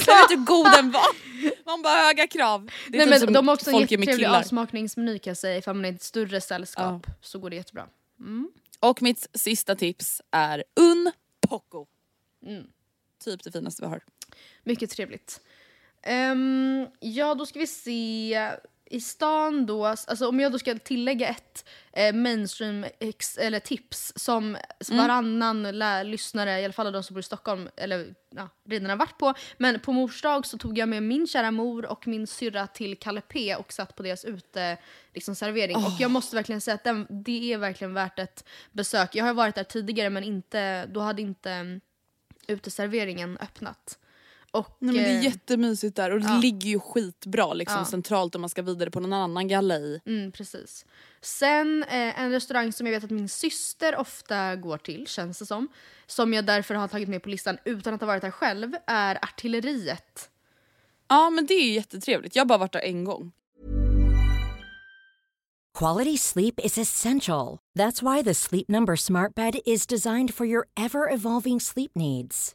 Jag 0.07 0.21
vet 0.21 0.31
hur 0.31 0.45
god 0.45 0.73
den 0.73 0.91
var! 0.91 1.07
Man 1.67 1.83
bara 1.83 1.97
höga 1.97 2.27
krav. 2.27 2.71
Det 2.89 2.99
är 2.99 3.07
Nej 3.07 3.19
typ 3.19 3.25
men 3.25 3.35
de 3.35 3.49
har 3.49 3.55
också 3.55 3.71
en 3.71 3.79
jättetrevlig 3.79 4.27
avsmakningsmeny 4.27 5.19
kan 5.19 5.31
jag 5.31 5.37
säga. 5.37 5.59
Ifall 5.59 5.75
man 5.75 5.85
är 5.85 5.93
ett 5.93 6.03
större 6.03 6.41
sällskap 6.41 7.07
så 7.21 7.39
går 7.39 7.51
det 7.51 7.57
jättebra. 7.57 7.87
Och 8.81 9.03
mitt 9.03 9.29
sista 9.35 9.75
tips 9.75 10.23
är 10.31 10.65
Un 10.81 11.13
Poco. 11.49 11.87
Typ 13.25 13.43
det 13.43 13.53
finaste 13.53 13.83
vi 13.83 13.89
har. 13.89 14.01
Mycket 14.65 14.91
trevligt. 14.91 15.41
Ehm, 16.03 16.87
ja, 17.01 17.35
då 17.35 17.47
ska 17.47 17.59
vi 17.59 17.67
se. 17.67 18.51
I 18.91 19.01
stan 19.01 19.67
då, 19.67 19.87
alltså 19.87 20.29
om 20.29 20.41
jag 20.41 20.53
då 20.53 20.59
ska 20.59 20.75
tillägga 20.75 21.29
ett 21.29 21.65
eh, 21.93 22.15
mainstream 22.15 22.87
ex, 22.99 23.39
eller 23.39 23.61
tips 23.61 24.13
som 24.17 24.57
varannan 24.91 25.63
lä- 25.63 26.05
lyssnare, 26.05 26.61
i 26.61 26.65
alla 26.65 26.73
fall 26.73 26.93
de 26.93 27.03
som 27.03 27.15
bor 27.15 27.21
i 27.21 27.23
Stockholm, 27.23 27.69
eller 27.77 28.15
ja, 28.31 28.49
redan 28.69 28.91
har 28.91 28.97
varit 28.97 29.19
på. 29.19 29.35
Men 29.59 29.81
på 29.81 29.93
mors 29.93 30.23
dag 30.23 30.47
så 30.47 30.59
tog 30.59 30.79
jag 30.79 30.89
med 30.89 31.03
min 31.03 31.27
kära 31.27 31.51
mor 31.51 31.87
och 31.87 32.07
min 32.07 32.27
syrra 32.27 32.67
till 32.67 32.99
Kalle 32.99 33.21
P 33.21 33.57
och 33.57 33.73
satt 33.73 33.97
på 33.97 34.03
deras 34.03 34.25
ute 34.25 34.79
liksom, 35.15 35.35
servering. 35.35 35.77
Och 35.77 35.93
jag 35.99 36.11
måste 36.11 36.37
verkligen 36.37 36.61
säga 36.61 36.75
att 36.75 36.85
den, 36.85 37.07
det 37.11 37.53
är 37.53 37.59
verkligen 37.59 37.95
värt 37.95 38.19
ett 38.19 38.45
besök. 38.73 39.15
Jag 39.15 39.25
har 39.25 39.35
varit 39.35 39.55
där 39.55 39.65
tidigare 39.65 40.11
men 40.11 40.25
inte, 40.25 40.87
då 40.87 41.01
hade 41.01 41.23
inte 41.23 41.51
mm, 41.51 41.81
uteserveringen 42.47 43.39
öppnat. 43.41 43.99
Och, 44.57 44.77
Nej, 44.79 44.95
men 44.95 45.05
det 45.05 45.11
är 45.11 45.19
eh, 45.19 45.25
jättemysigt 45.25 45.97
där 45.97 46.11
och 46.11 46.21
det 46.21 46.27
ja. 46.29 46.39
ligger 46.39 46.69
ju 46.69 46.81
skitbra 46.81 47.55
liksom, 47.55 47.79
Ja. 47.79 47.85
centralt 47.85 48.35
om 48.35 48.41
man 48.41 48.51
ska 48.51 48.63
vidare 48.63 48.91
på 48.91 49.01
någon 49.01 49.13
annan 49.13 49.49
galej. 49.49 50.01
Mm, 50.07 50.33
precis. 50.33 50.87
Sen 51.21 51.83
eh, 51.83 52.21
en 52.21 52.31
restaurang 52.31 52.73
som 52.73 52.87
jag 52.87 52.95
vet 52.95 53.05
att 53.05 53.11
min 53.11 53.29
syster 53.29 53.97
ofta 53.97 54.57
går 54.57 54.79
till, 54.79 55.07
känns 55.07 55.39
det 55.39 55.47
som. 55.47 55.69
Som 56.07 56.35
jag 56.35 56.47
därför 56.47 56.75
har 56.75 56.89
tagit 56.89 57.09
med 57.09 57.23
på 57.23 57.29
listan 57.29 57.59
utan 57.65 57.95
att 57.95 58.01
ha 58.01 58.07
varit 58.07 58.23
där 58.23 58.31
själv, 58.31 58.73
är 58.87 59.19
Artilleriet. 59.25 60.31
Ja 61.09 61.31
men 61.31 61.47
det 61.47 61.55
är 61.55 61.73
jättetrevligt, 61.73 62.37
jag 62.37 62.41
har 62.41 62.47
bara 62.47 62.59
varit 62.59 62.73
där 62.73 62.81
en 62.81 63.05
gång. 63.05 63.33
Quality 65.79 66.17
sleep 66.17 66.61
is 66.65 66.79
essential. 66.79 67.59
That's 67.79 68.03
why 68.03 68.23
the 68.23 68.35
Sleep 68.35 68.69
Number 68.69 68.97
Smart 68.97 69.35
Bed 69.35 69.57
is 69.67 69.87
designed 69.87 70.35
for 70.35 70.47
your 70.47 70.67
ever 70.77 71.15
evolving 71.15 71.61
sleep 71.61 71.91
needs. 71.95 72.55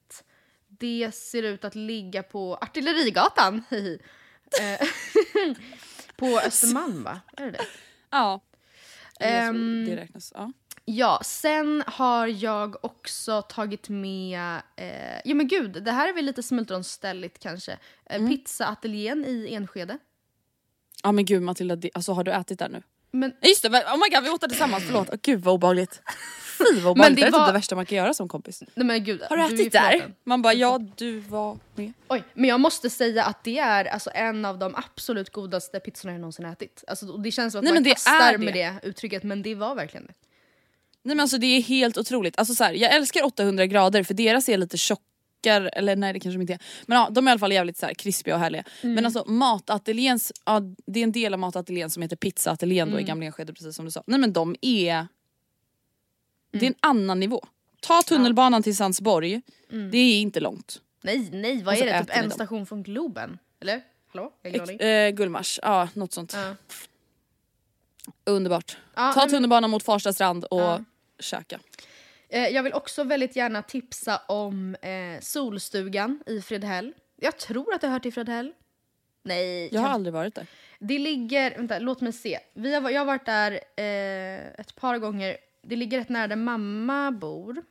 Det 0.79 1.11
ser 1.15 1.43
ut 1.43 1.65
att 1.65 1.75
ligga 1.75 2.23
på 2.23 2.55
Artillerigatan. 2.55 3.63
Eh, 4.61 4.87
på 6.15 6.39
Östermalm 6.39 7.03
va? 7.03 7.19
Är 7.37 7.45
det 7.45 7.51
det? 7.51 7.65
Ja. 8.09 8.41
Ehm, 9.19 9.85
det 9.85 9.95
räknas. 9.95 10.31
Ja. 10.35 10.51
Ja, 10.85 11.21
sen 11.23 11.83
har 11.87 12.27
jag 12.27 12.85
också 12.85 13.41
tagit 13.41 13.89
med... 13.89 14.61
Eh, 14.75 15.19
ja 15.25 15.35
men 15.35 15.47
gud, 15.47 15.83
det 15.83 15.91
här 15.91 16.09
är 16.09 16.13
väl 16.13 16.25
lite 16.25 16.43
smultronställigt 16.43 17.39
kanske. 17.39 17.71
Eh, 18.05 18.15
Mm. 18.15 18.29
Pizzaateljén 18.29 19.25
i 19.25 19.53
Enskede. 19.53 19.97
ja 21.03 21.11
men 21.11 21.25
gud 21.25 21.41
Matilda, 21.41 21.75
det, 21.75 21.89
alltså, 21.93 22.13
har 22.13 22.23
du 22.23 22.31
ätit 22.31 22.59
där 22.59 22.69
nu? 22.69 22.83
Men 23.11 23.33
Just 23.41 23.61
det, 23.61 23.69
oh 23.69 23.97
my 23.97 24.15
god 24.15 24.23
vi 24.23 24.29
åt 24.29 24.41
det 24.41 24.47
tillsammans, 24.49 24.83
förlåt. 24.85 25.09
Oh, 25.09 25.15
gud 25.21 25.41
vad 25.41 25.53
obehagligt. 25.53 26.01
Fy 26.73 26.79
vad 26.79 26.83
Men 26.83 26.91
obehagligt, 26.91 27.15
det 27.17 27.21
det 27.23 27.27
är 27.27 27.31
var- 27.31 27.39
typ 27.39 27.47
det 27.47 27.53
värsta 27.53 27.75
man 27.75 27.85
kan 27.85 27.97
göra 27.97 28.13
som 28.13 28.27
kompis. 28.27 28.63
nej 28.75 28.85
men 28.85 29.03
gud. 29.03 29.21
Har 29.29 29.37
du 29.37 29.43
är 29.43 29.47
ätit 29.47 29.57
förlåten. 29.73 29.99
där? 29.99 30.13
Man 30.23 30.41
bara 30.41 30.53
ja 30.53 30.79
du 30.97 31.19
var 31.19 31.57
med. 31.75 31.93
Oj, 32.07 32.23
men 32.33 32.49
jag 32.49 32.59
måste 32.59 32.89
säga 32.89 33.23
att 33.23 33.43
det 33.43 33.57
är 33.59 33.85
alltså 33.85 34.09
en 34.13 34.45
av 34.45 34.59
de 34.59 34.75
absolut 34.75 35.29
godaste 35.29 35.79
pizzorna 35.79 36.13
jag 36.13 36.21
någonsin 36.21 36.45
ätit. 36.45 36.83
Alltså, 36.87 37.05
det 37.17 37.31
känns 37.31 37.51
som 37.53 37.59
att 37.59 37.63
Nej, 37.65 37.73
man 37.73 37.83
det 37.83 37.89
kastar 37.89 38.33
är 38.33 38.37
med 38.37 38.53
det. 38.53 38.77
det 38.81 38.87
uttrycket, 38.87 39.23
men 39.23 39.41
det 39.41 39.55
var 39.55 39.75
verkligen 39.75 40.05
det. 40.05 40.13
Nej 41.03 41.15
men 41.15 41.19
alltså 41.19 41.37
det 41.37 41.45
är 41.47 41.61
helt 41.61 41.97
otroligt. 41.97 42.39
Alltså, 42.39 42.53
så 42.55 42.63
här, 42.63 42.73
jag 42.73 42.93
älskar 42.95 43.23
800 43.25 43.65
grader 43.65 44.03
för 44.03 44.13
deras 44.13 44.49
är 44.49 44.57
lite 44.57 44.77
tjockare, 44.77 45.69
eller 45.69 45.95
nej 45.95 46.13
det 46.13 46.19
kanske 46.19 46.37
de 46.37 46.41
inte 46.41 46.53
är. 46.53 46.59
Men 46.85 46.97
ja, 46.97 47.07
de 47.11 47.27
är 47.27 47.29
i 47.29 47.31
alla 47.31 47.39
fall 47.39 47.51
jävligt 47.51 47.77
så 47.77 47.85
här, 47.85 47.93
krispiga 47.93 48.35
och 48.35 48.41
härliga. 48.41 48.63
Men 48.81 49.05
alltså 49.05 49.23
matateljéns, 49.27 50.31
ja, 50.45 50.61
det 50.85 50.99
är 50.99 51.03
en 51.03 51.11
del 51.11 51.33
av 51.33 51.39
matateljén 51.39 51.89
som 51.89 52.03
heter 52.03 52.15
pizzaateljén 52.15 52.91
då 52.91 52.99
i 52.99 53.03
Gamla 53.03 53.25
Enskede 53.25 53.53
precis 53.53 53.75
som 53.75 53.85
du 53.85 53.91
sa. 53.91 54.03
Nej 54.07 54.19
men 54.19 54.33
de 54.33 54.55
är, 54.61 55.07
det 56.51 56.65
är 56.65 56.67
en 56.67 56.75
annan 56.79 57.19
nivå. 57.19 57.43
Ta 57.79 58.01
tunnelbanan 58.01 58.63
till 58.63 58.75
Sandsborg, 58.77 59.41
det 59.91 59.97
är 59.97 60.21
inte 60.21 60.39
långt. 60.39 60.81
Nej, 61.01 61.29
nej, 61.31 61.63
vad 61.63 61.73
Och 61.73 61.77
så 61.77 61.85
är 61.85 61.93
det? 61.93 61.99
Typ 61.99 62.09
äter 62.09 62.17
en 62.19 62.29
dem. 62.29 62.31
station 62.31 62.65
från 62.65 62.83
Globen? 62.83 63.37
Eller? 63.59 63.81
Hallå? 64.13 64.33
Jag 64.41 64.49
har 64.51 64.55
ingen 64.55 64.61
Ex- 64.69 64.69
aning. 64.69 64.87
eh, 64.91 65.09
Gullmars, 65.11 65.59
ja 65.63 65.87
något 65.93 66.13
sånt. 66.13 66.33
Ja. 66.33 66.55
Underbart. 68.23 68.77
Ja, 68.95 68.95
Ta 68.95 69.03
nej, 69.05 69.13
men- 69.17 69.29
tunnelbanan 69.29 69.69
mot 69.69 69.83
Farsta 69.83 70.13
strand 70.13 70.45
och 70.45 70.61
Ja. 70.61 70.83
käka. 71.19 71.59
Eh, 72.29 72.47
jag 72.47 72.63
vill 72.63 72.73
också 72.73 73.03
väldigt 73.03 73.35
gärna 73.35 73.61
tipsa 73.61 74.21
om 74.27 74.75
eh, 74.81 75.19
Solstugan 75.21 76.23
i 76.25 76.41
Fredhäll. 76.41 76.93
Jag 77.17 77.37
tror 77.37 77.73
att 77.73 77.81
det 77.81 77.87
hör 77.87 77.99
till 77.99 78.13
Fredhäll. 78.13 78.51
Nej, 79.23 79.69
Jag 79.73 79.81
har 79.81 79.87
kan- 79.87 79.93
aldrig 79.95 80.13
varit 80.13 80.35
där. 80.35 80.45
Det 80.79 80.99
ligger, 80.99 81.57
vänta 81.57 81.79
låt 81.79 82.01
mig 82.01 82.13
se. 82.13 82.39
Vi 82.53 82.75
har, 82.75 82.89
jag 82.89 83.01
har 83.01 83.05
varit 83.05 83.25
där 83.25 83.51
eh, 83.75 84.47
ett 84.59 84.75
par 84.75 84.97
gånger. 84.97 85.37
Det 85.61 85.75
ligger 85.75 85.99
rätt 85.99 86.09
nära 86.09 86.27
där 86.27 86.35
mamma 86.35 87.11
bor. 87.11 87.63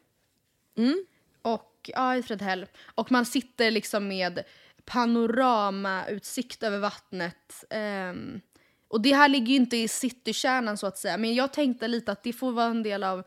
Mm. 0.78 1.04
Och 1.42 1.90
ja, 1.94 2.16
i 2.16 2.22
Fredhäll. 2.22 2.66
Och 2.94 3.12
man 3.12 3.26
sitter 3.26 3.70
liksom 3.70 4.08
med 4.08 4.42
panoramautsikt 4.84 6.62
över 6.62 6.78
vattnet. 6.78 7.64
Ehm, 7.70 8.40
och 8.88 9.00
det 9.00 9.14
här 9.14 9.28
ligger 9.28 9.46
ju 9.46 9.56
inte 9.56 9.76
i 9.76 9.88
citykärnan 9.88 10.76
så 10.76 10.86
att 10.86 10.98
säga. 10.98 11.16
Men 11.16 11.34
jag 11.34 11.52
tänkte 11.52 11.88
lite 11.88 12.12
att 12.12 12.22
det 12.22 12.32
får 12.32 12.52
vara 12.52 12.66
en 12.66 12.82
del 12.82 13.04
av 13.04 13.24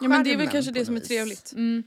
Ja, 0.00 0.08
men 0.08 0.24
det 0.24 0.32
är 0.32 0.36
väl 0.36 0.48
kanske 0.48 0.72
det 0.72 0.84
som 0.84 0.96
är 0.96 1.00
vis. 1.00 1.08
trevligt. 1.08 1.52
Mm. 1.52 1.82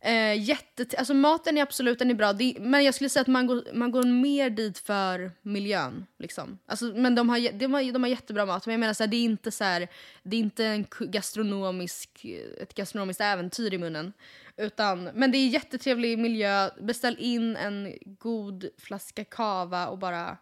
Eh, 0.00 0.42
jätte, 0.42 0.86
alltså 0.98 1.14
maten 1.14 1.58
är 1.58 1.62
absolut 1.62 1.98
den 1.98 2.10
är 2.10 2.14
bra, 2.14 2.32
det, 2.32 2.56
men 2.60 2.84
jag 2.84 2.94
skulle 2.94 3.10
säga 3.10 3.20
att 3.20 3.26
man 3.26 3.46
går, 3.46 3.64
man 3.72 3.90
går 3.90 4.02
mer 4.02 4.50
dit 4.50 4.78
för 4.78 5.32
miljön. 5.42 6.06
Liksom. 6.18 6.58
Alltså, 6.66 6.84
men 6.84 7.14
de 7.14 7.28
har, 7.28 7.52
de, 7.52 7.74
har, 7.74 7.92
de 7.92 8.02
har 8.02 8.10
jättebra 8.10 8.46
mat, 8.46 8.66
men 8.66 8.72
jag 8.72 8.80
menar 8.80 8.92
så 8.94 9.02
här, 9.02 9.08
det 9.08 9.16
är 9.16 9.24
inte 9.24 9.50
så 9.50 9.64
här, 9.64 9.88
det 10.22 10.36
är 10.36 10.40
inte 10.40 10.66
en 10.66 10.86
gastronomisk, 11.00 12.26
ett 12.60 12.74
gastronomiskt 12.74 13.20
äventyr 13.20 13.74
i 13.74 13.78
munnen. 13.78 14.12
Utan, 14.56 15.04
men 15.04 15.30
det 15.30 15.38
är 15.38 15.48
jättetrevlig 15.48 16.18
miljö, 16.18 16.70
beställ 16.80 17.16
in 17.18 17.56
en 17.56 17.94
god 18.04 18.68
flaska 18.78 19.24
kava 19.24 19.86
och 19.86 19.98
bara 19.98 20.36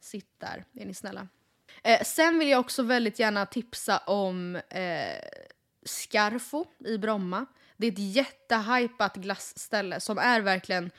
sitt 0.00 0.40
där, 0.40 0.64
är 0.74 0.86
ni 0.86 0.94
snälla. 0.94 1.28
Eh, 1.82 2.02
sen 2.02 2.38
vill 2.38 2.48
jag 2.48 2.60
också 2.60 2.82
väldigt 2.82 3.18
gärna 3.18 3.46
tipsa 3.46 3.98
om 3.98 4.56
eh, 4.56 5.28
Scarfo 5.84 6.64
i 6.84 6.98
Bromma. 6.98 7.46
Det 7.80 7.86
är 7.86 7.92
ett 7.92 7.98
jättehypat 7.98 9.16
glassställe 9.16 10.00
som 10.00 10.18
är 10.18 10.40
verkligen 10.40 10.90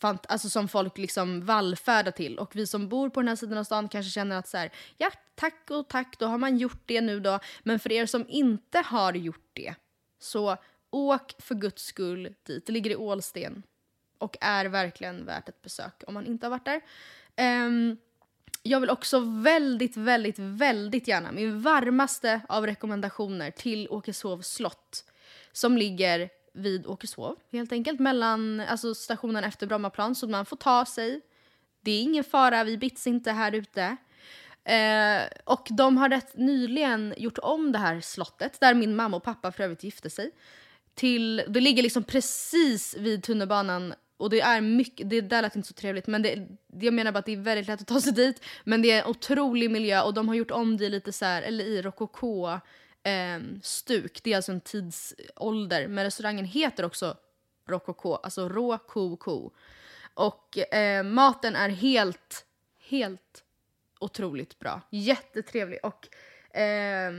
fant- 0.00 0.24
alltså 0.28 0.50
som 0.50 0.68
folk 0.68 0.98
liksom 0.98 1.44
vallfärdar 1.44 2.12
till. 2.12 2.38
Och 2.38 2.56
vi 2.56 2.66
som 2.66 2.88
bor 2.88 3.10
på 3.10 3.20
den 3.20 3.28
här 3.28 3.36
sidan 3.36 3.58
av 3.58 3.64
stan 3.64 3.88
kanske 3.88 4.10
känner 4.10 4.36
att 4.36 4.48
så 4.48 4.56
här, 4.56 4.70
ja 4.98 5.10
tack 5.34 5.70
och 5.70 5.88
tack, 5.88 6.18
då 6.18 6.26
har 6.26 6.38
man 6.38 6.58
gjort 6.58 6.82
det 6.86 7.00
nu 7.00 7.20
då. 7.20 7.38
Men 7.62 7.80
för 7.80 7.92
er 7.92 8.06
som 8.06 8.24
inte 8.28 8.78
har 8.78 9.12
gjort 9.12 9.50
det, 9.52 9.74
så 10.18 10.56
åk 10.90 11.34
för 11.38 11.54
guds 11.54 11.82
skull 11.82 12.34
dit. 12.42 12.66
Det 12.66 12.72
ligger 12.72 12.90
i 12.90 12.96
Ålsten 12.96 13.62
och 14.18 14.36
är 14.40 14.64
verkligen 14.64 15.26
värt 15.26 15.48
ett 15.48 15.62
besök 15.62 16.02
om 16.06 16.14
man 16.14 16.26
inte 16.26 16.46
har 16.46 16.50
varit 16.50 16.64
där. 16.64 16.80
Um, 17.66 17.96
jag 18.62 18.80
vill 18.80 18.90
också 18.90 19.20
väldigt, 19.20 19.96
väldigt, 19.96 20.38
väldigt 20.38 21.08
gärna, 21.08 21.32
min 21.32 21.62
varmaste 21.62 22.40
av 22.48 22.66
rekommendationer 22.66 23.50
till 23.50 23.88
Åkeshov 23.90 24.42
slott 24.42 25.04
som 25.52 25.76
ligger 25.78 26.28
vid 26.54 26.86
Åkeshov 26.86 27.36
helt 27.52 27.72
enkelt, 27.72 28.00
mellan 28.00 28.60
alltså 28.60 28.94
stationen 28.94 29.44
efter 29.44 29.66
Brommaplan 29.66 30.14
så 30.14 30.28
man 30.28 30.46
får 30.46 30.56
ta 30.56 30.84
sig. 30.84 31.20
Det 31.80 31.90
är 31.90 32.02
ingen 32.02 32.24
fara, 32.24 32.64
vi 32.64 32.78
bits 32.78 33.06
inte 33.06 33.32
här 33.32 33.52
ute. 33.52 33.96
Eh, 34.64 35.22
och 35.44 35.68
de 35.70 35.96
har 35.96 36.08
rätt 36.08 36.36
nyligen 36.36 37.14
gjort 37.16 37.38
om 37.38 37.72
det 37.72 37.78
här 37.78 38.00
slottet, 38.00 38.60
där 38.60 38.74
min 38.74 38.96
mamma 38.96 39.16
och 39.16 39.22
pappa 39.22 39.52
för 39.52 39.62
övrigt 39.62 39.84
gifte 39.84 40.10
sig. 40.10 40.30
Till, 40.94 41.42
det 41.48 41.60
ligger 41.60 41.82
liksom 41.82 42.04
precis 42.04 42.96
vid 42.96 43.22
tunnelbanan 43.22 43.94
och 44.16 44.30
det 44.30 44.40
är 44.40 44.60
mycket, 44.60 45.10
det 45.10 45.20
där 45.20 45.42
lät 45.42 45.56
inte 45.56 45.68
så 45.68 45.74
trevligt 45.74 46.06
men 46.06 46.22
det, 46.22 46.46
jag 46.80 46.94
menar 46.94 47.12
bara 47.12 47.18
att 47.18 47.26
det 47.26 47.32
är 47.32 47.36
väldigt 47.36 47.66
lätt 47.66 47.80
att 47.80 47.86
ta 47.86 48.00
sig 48.00 48.12
dit. 48.12 48.44
Men 48.64 48.82
det 48.82 48.90
är 48.90 49.02
en 49.02 49.10
otrolig 49.10 49.70
miljö 49.70 50.02
och 50.02 50.14
de 50.14 50.28
har 50.28 50.34
gjort 50.34 50.50
om 50.50 50.76
det 50.76 50.88
lite 50.88 51.12
så 51.12 51.24
här, 51.24 51.42
eller 51.42 51.64
i 51.64 51.82
rokoko 51.82 52.60
eh, 53.02 53.40
stuk. 53.62 54.20
Det 54.22 54.32
är 54.32 54.36
alltså 54.36 54.52
en 54.52 54.60
tidsålder. 54.60 55.88
Men 55.88 56.04
restaurangen 56.04 56.44
heter 56.44 56.84
också 56.84 57.16
rokoko, 57.68 58.14
alltså 58.14 58.48
rokoko. 58.48 59.50
Och 60.14 60.74
eh, 60.74 61.02
maten 61.04 61.56
är 61.56 61.68
helt, 61.68 62.46
helt 62.88 63.44
otroligt 64.00 64.58
bra. 64.58 64.80
Jättetrevlig 64.90 65.78
och 65.82 66.08
eh, 66.56 67.12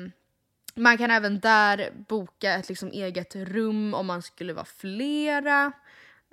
man 0.76 0.98
kan 0.98 1.12
även 1.12 1.40
där 1.40 1.94
boka 2.08 2.54
ett 2.54 2.70
liksom 2.70 2.92
eget 2.92 3.36
rum 3.36 3.94
om 3.94 4.06
man 4.06 4.22
skulle 4.22 4.54
vara 4.54 4.66
flera. 4.66 5.72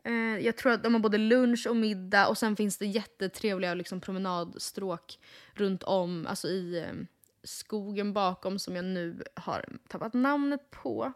Eh, 0.05 0.39
jag 0.47 0.57
tror 0.57 0.73
att 0.73 0.83
de 0.83 0.95
har 0.95 1.01
både 1.01 1.19
lunch 1.19 1.67
och 1.69 1.77
middag 1.77 2.29
och 2.29 2.39
sen 2.39 2.57
finns 2.57 2.79
det 2.79 2.87
jättetrevliga 2.87 3.75
liksom 3.75 4.01
promenadstråk 4.01 5.19
runt 5.55 5.83
om, 5.83 6.27
alltså 6.27 6.49
i 6.49 6.79
eh, 6.79 6.95
skogen 7.43 8.13
bakom 8.13 8.59
som 8.59 8.77
jag 8.77 8.85
nu 8.85 9.23
har 9.35 9.65
tappat 9.89 10.15
namnet 10.15 10.71
på. 10.71 11.13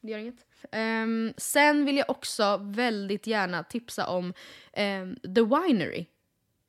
Det 0.00 0.10
gör 0.10 0.18
inget. 0.18 0.46
Um, 0.72 1.34
sen 1.36 1.84
vill 1.84 1.96
jag 1.96 2.10
också 2.10 2.56
väldigt 2.62 3.26
gärna 3.26 3.62
tipsa 3.62 4.06
om 4.06 4.34
um, 4.76 5.16
The 5.34 5.42
Winery 5.42 6.06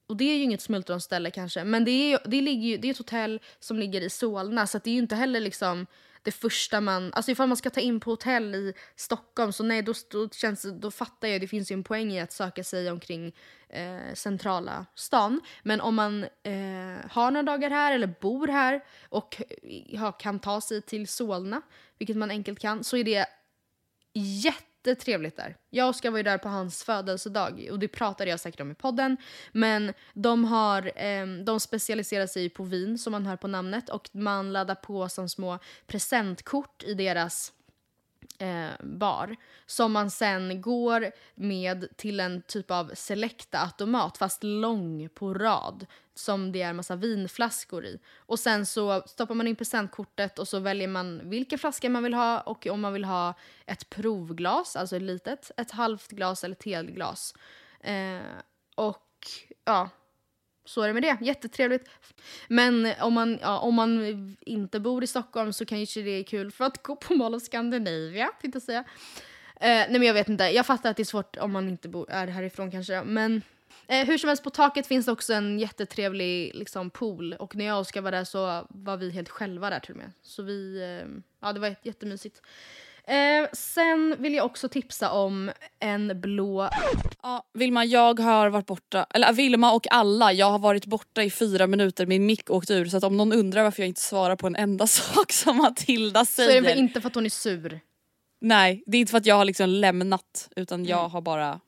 och 0.07 0.17
det 0.17 0.25
är 0.25 0.38
ju 0.38 0.43
inget 0.43 0.62
smultronställe 0.62 1.31
kanske, 1.31 1.63
men 1.63 1.86
det 1.86 1.91
är, 1.91 2.19
det 2.25 2.41
ligger 2.41 2.67
ju, 2.67 2.77
det 2.77 2.88
är 2.88 2.91
ett 2.91 2.98
hotell 2.98 3.41
som 3.60 3.79
ligger 3.79 4.01
i 4.01 4.10
Solna 4.10 4.67
så 4.67 4.77
att 4.77 4.83
det 4.83 4.89
är 4.89 4.93
ju 4.93 5.00
inte 5.00 5.15
heller 5.15 5.39
liksom 5.39 5.88
det 6.24 6.32
första 6.32 6.82
man... 6.82 7.13
Alltså 7.13 7.32
ifall 7.32 7.48
man 7.48 7.58
ska 7.58 7.70
ta 7.70 7.80
in 7.80 8.00
på 8.00 8.10
hotell 8.10 8.56
i 8.56 8.74
Stockholm 8.96 9.53
så 9.53 9.63
nej, 9.63 9.82
då, 9.82 9.94
då, 10.12 10.30
känns, 10.30 10.65
då 10.80 10.92
fattar 10.92 11.27
jag 11.27 11.42
det 11.42 11.48
finns 11.48 11.72
ju 11.72 11.74
en 11.74 11.84
poäng 11.84 12.12
i 12.12 12.20
att 12.20 12.32
söka 12.32 12.63
sig 12.63 12.92
omkring 12.92 13.36
eh, 13.70 14.13
centrala 14.13 14.86
stan. 14.96 15.42
Men 15.63 15.82
om 15.82 15.96
man 15.96 16.24
eh, 16.24 17.10
har 17.10 17.32
några 17.32 17.44
dagar 17.44 17.70
här 17.70 17.96
eller 17.96 18.15
bor 18.22 18.48
här 18.48 18.84
och 19.10 19.42
eh, 19.63 20.00
ha, 20.00 20.12
kan 20.12 20.39
ta 20.39 20.62
sig 20.62 20.82
till 20.82 21.08
Solna, 21.08 21.62
vilket 21.98 22.18
man 22.18 22.32
enkelt 22.32 22.60
kan, 22.60 22.84
så 22.84 22.98
är 22.98 23.03
det 23.03 23.25
jätte 24.13 24.73
jättetrevligt 24.90 25.38
där. 25.38 25.56
Jag 25.70 25.86
och 25.86 25.90
Oskar 25.90 26.12
var 26.12 26.18
ju 26.18 26.24
där 26.24 26.38
på 26.38 26.50
hans 26.50 26.84
födelsedag 26.84 27.68
och 27.72 27.80
det 27.80 27.88
pratade 27.88 28.30
jag 28.30 28.40
säkert 28.40 28.60
om 28.60 28.72
i 28.72 28.75
podden. 28.75 29.18
Men 29.52 29.94
de, 30.13 30.46
har, 30.46 30.92
eh, 30.96 31.28
de 31.46 31.60
specialiserar 31.60 32.28
sig 32.28 32.50
på 32.50 32.63
vin 32.63 32.98
som 32.98 33.12
man 33.12 33.25
hör 33.25 33.38
på 33.38 33.48
namnet 33.48 33.90
och 33.90 34.10
man 34.12 34.54
laddar 34.54 34.75
på 34.75 35.10
som 35.10 35.30
små 35.30 35.60
presentkort 35.88 36.84
i 36.84 36.94
deras 36.94 37.54
eh, 38.40 38.70
bar 38.84 39.36
som 39.66 39.92
man 39.92 40.12
sen 40.12 40.62
går 40.62 41.12
med 41.36 41.98
till 41.98 42.20
en 42.20 42.42
typ 42.42 42.72
av 42.72 42.92
selekta 42.94 43.60
automat 43.60 44.18
fast 44.18 44.44
lång 44.44 45.10
på 45.10 45.34
rad 45.34 45.86
som 46.15 46.51
det 46.51 46.62
är 46.62 46.74
massa 46.74 46.96
vinflaskor 46.96 47.86
i. 47.86 48.00
Och 48.17 48.39
sen 48.39 48.65
så 48.65 49.03
stoppar 49.05 49.36
man 49.36 49.48
in 49.48 49.55
presentkortet 49.55 50.39
och 50.39 50.48
så 50.48 50.60
väljer 50.60 50.88
man 50.88 51.29
vilken 51.29 51.60
flaska 51.60 51.89
man 51.89 52.03
vill 52.03 52.13
ha 52.13 52.41
och 52.41 52.67
om 52.67 52.82
man 52.82 52.93
vill 52.93 53.05
ha 53.05 53.34
ett 53.65 53.89
provglas, 53.89 54.75
alltså 54.75 54.96
ett 54.96 55.01
litet, 55.01 55.51
ett 55.58 55.72
halvt 55.72 56.12
glas 56.12 56.43
eller 56.43 56.55
ett 56.55 56.63
helglas. 56.63 57.36
Eh, 57.79 58.22
och 58.75 59.27
ja, 59.65 59.89
så 60.65 60.82
är 60.82 60.88
det 60.88 60.93
med 60.93 61.03
det. 61.03 61.17
Jättetrevligt. 61.22 61.89
Men 62.48 62.93
om 63.01 63.13
man, 63.13 63.39
ja, 63.41 63.60
om 63.60 63.75
man 63.75 64.05
inte 64.39 64.79
bor 64.79 65.03
i 65.03 65.08
Stockholm 65.08 65.53
så 65.53 65.65
kanske 65.65 66.01
det 66.01 66.10
är 66.10 66.24
kul 66.24 66.51
för 66.51 66.65
att 66.65 66.84
gå 66.84 66.96
på 66.96 67.13
Mall 67.13 67.36
of 67.36 67.43
Scandinavia, 67.43 68.29
tänkte 68.41 68.55
jag 68.55 68.63
säga. 68.63 68.84
Eh, 69.55 69.67
nej 69.70 69.91
men 69.91 70.03
jag 70.03 70.13
vet 70.13 70.29
inte. 70.29 70.43
Jag 70.43 70.65
fattar 70.65 70.89
att 70.89 70.98
det 70.98 71.03
är 71.03 71.05
svårt 71.05 71.38
om 71.38 71.51
man 71.51 71.70
inte 71.70 71.89
bor, 71.89 72.12
är 72.12 72.27
härifrån 72.27 72.72
kanske. 72.72 73.03
Men 73.03 73.41
eh, 73.88 74.06
hur 74.08 74.18
som 74.18 74.27
helst, 74.27 74.44
på 74.44 74.50
taket 74.50 74.88
finns 74.88 75.06
det 75.06 75.12
också 75.12 75.34
en 75.34 75.60
jättetrevlig 75.60 76.51
liksom, 76.56 76.89
pool. 76.89 77.34
Och 77.34 77.56
när 77.56 77.65
jag 77.65 77.75
och 77.75 77.82
Oskar 77.82 78.01
var 78.01 78.12
där 78.12 78.24
så 78.24 78.65
var 78.70 78.98
vi 78.98 79.12
helt 79.12 79.30
själva 79.30 79.70
där 79.70 79.80
till 79.80 79.92
och 79.92 79.98
med. 79.98 80.12
Så 80.22 80.44
vi, 80.44 80.82
eh, 81.01 81.08
ja 81.42 81.53
det 81.53 81.60
var 81.60 81.75
jättemysigt. 81.84 82.42
Eh, 83.08 83.50
sen 83.53 84.15
vill 84.20 84.34
jag 84.34 84.46
också 84.46 84.70
tipsa 84.70 85.12
om 85.12 85.51
en 85.80 86.22
blå 86.22 86.70
Ja, 87.22 87.46
Vilma, 87.53 87.86
jag 87.86 88.20
har 88.20 88.50
varit 88.50 88.65
borta, 88.65 89.06
eller 89.10 89.34
Vilma 89.34 89.72
och 89.74 89.88
alla, 89.92 90.34
jag 90.34 90.50
har 90.51 90.60
varit 90.60 90.86
borta 90.86 91.24
i 91.24 91.30
fyra 91.30 91.68
minuter, 91.68 92.06
min 92.06 92.25
mick 92.25 92.50
åkte 92.50 92.74
ur 92.74 92.86
så 92.86 92.98
att 92.98 93.03
om 93.03 93.18
någon 93.18 93.34
undrar 93.34 93.63
varför 93.63 93.82
jag 93.82 93.88
inte 93.88 94.01
svarar 94.01 94.36
på 94.36 94.48
en 94.48 94.56
enda 94.56 94.88
sak 94.88 95.32
som 95.32 95.58
Matilda 95.58 96.25
Så 96.25 96.42
är 96.42 96.46
säger. 96.48 96.62
det 96.62 96.74
inte 96.75 97.01
för 97.01 97.08
att 97.08 97.15
hon 97.15 97.25
är 97.25 97.30
sur. 97.30 97.80
Nej, 98.42 98.84
det 98.86 98.98
är 98.98 99.01
inte 99.01 99.12
för 99.12 99.18
att 99.18 99.25
jag 99.25 99.36
har 99.36 99.46
liksom 99.46 99.70
lämnat 99.70 100.50
utan 100.56 100.80
Mm. 100.80 100.89
jag 100.89 101.10
har 101.10 101.22
bara 101.22 101.60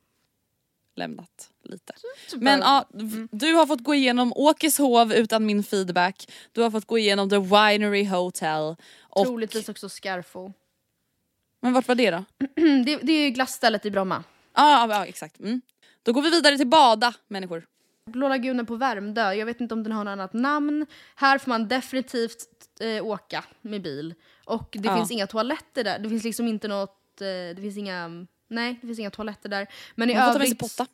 lämnat 0.96 1.50
lite. 1.64 1.94
Men 2.36 2.60
ja, 2.60 2.86
v- 2.94 3.28
du 3.32 3.54
har 3.54 3.66
fått 3.66 3.84
gå 3.84 3.94
igenom 3.96 4.34
Åkeshov 4.36 5.14
utan 5.14 5.46
min 5.46 5.64
feedback, 5.64 6.32
du 6.52 6.62
har 6.62 6.72
fått 6.72 6.86
gå 6.86 6.98
igenom 6.98 7.30
The 7.30 7.38
Winery 7.40 8.06
Hotel 8.06 8.76
och... 9.02 9.26
Troligtvis 9.26 9.70
också 9.70 9.90
Scarfo. 9.90 10.54
Men 11.62 11.74
vart 11.74 11.88
var 11.88 11.96
det 11.96 12.12
då? 12.12 12.24
det, 12.86 12.96
det 13.02 13.12
är 13.14 13.24
ju 13.24 13.30
glassstället 13.30 13.86
i 13.86 13.92
Bromma. 13.92 14.24
Ja, 14.56 14.88
ja 14.90 15.06
exakt. 15.06 15.40
Mm. 15.40 15.62
Då 16.04 16.14
går 16.14 16.22
vi 16.22 16.30
vidare 16.30 16.58
till 16.58 16.68
bada 16.68 17.14
människor. 17.28 17.66
Blå 18.12 18.30
lagunen 18.30 18.66
på 18.66 18.76
Värmdö. 18.76 19.34
Jag 19.34 19.46
vet 19.46 19.62
inte 19.62 19.74
om 19.74 19.84
den 19.84 19.92
har 19.94 20.04
något 20.04 20.12
annat 20.12 20.34
namn. 20.34 20.86
Här 21.16 21.38
får 21.38 21.50
man 21.50 21.68
definitivt 21.68 22.48
eh, 22.80 23.06
åka 23.06 23.44
med 23.62 23.82
bil. 23.82 24.14
Och 24.46 24.70
det 24.80 24.88
Ja. 24.88 24.96
finns 24.98 25.12
inga 25.12 25.28
toaletter 25.28 25.84
där. 25.84 26.00
Det 26.00 26.10
finns 26.10 26.24
liksom 26.24 26.48
inte 26.48 26.68
något... 26.68 27.22
Eh, 27.22 27.26
det 27.56 27.58
finns 27.62 27.78
inga... 27.78 28.26
Nej, 28.48 28.78
det 28.82 28.88
finns 28.88 29.00
inga 29.00 29.12
toaletter 29.12 29.50
där. 29.50 29.68
Men 29.96 30.10
i 30.10 30.14
Man 30.16 30.24
får 30.26 30.34
ta 30.34 30.40
med 30.40 30.48
sig 30.48 30.58
potta. 30.58 30.88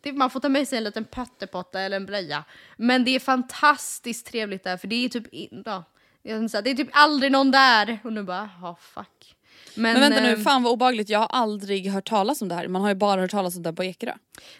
Det, 0.00 0.12
man 0.12 0.30
får 0.30 0.40
ta 0.40 0.48
med 0.48 0.68
sig 0.68 0.78
en 0.78 0.84
liten 0.84 1.04
pöttepotta 1.04 1.80
eller 1.80 1.96
en 1.96 2.06
blöja. 2.06 2.44
Men 2.76 3.04
det 3.04 3.10
är 3.10 3.20
fantastiskt 3.20 4.26
trevligt 4.26 4.64
där 4.64 4.76
för 4.76 4.88
det 4.88 5.04
är 5.04 5.08
typ... 5.08 5.26
in- 5.34 5.62
Ja, 5.64 5.84
det 6.22 6.70
är 6.70 6.74
typ 6.74 6.88
aldrig 6.92 7.32
någon 7.32 7.50
där. 7.50 7.98
Och 8.04 8.12
nu 8.12 8.22
bara, 8.22 8.50
ja 8.62 8.76
fuck. 8.80 9.36
Men 9.74 10.00
vänta 10.00 10.20
nu, 10.20 10.28
ehm, 10.32 10.42
fan 10.44 10.62
vad 10.62 10.72
obehagligt. 10.72 11.08
Jag 11.08 11.18
har 11.18 11.26
aldrig 11.26 11.90
hört 11.90 12.08
talas 12.08 12.42
om 12.42 12.48
det 12.48 12.54
här. 12.54 12.68
Man 12.68 12.82
har 12.82 12.88
ju 12.88 12.94
bara 12.94 13.20
hört 13.20 13.30
talas 13.30 13.56
om 13.56 13.62
det 13.62 13.72
på 13.72 13.84
Ekerö. 13.84 14.14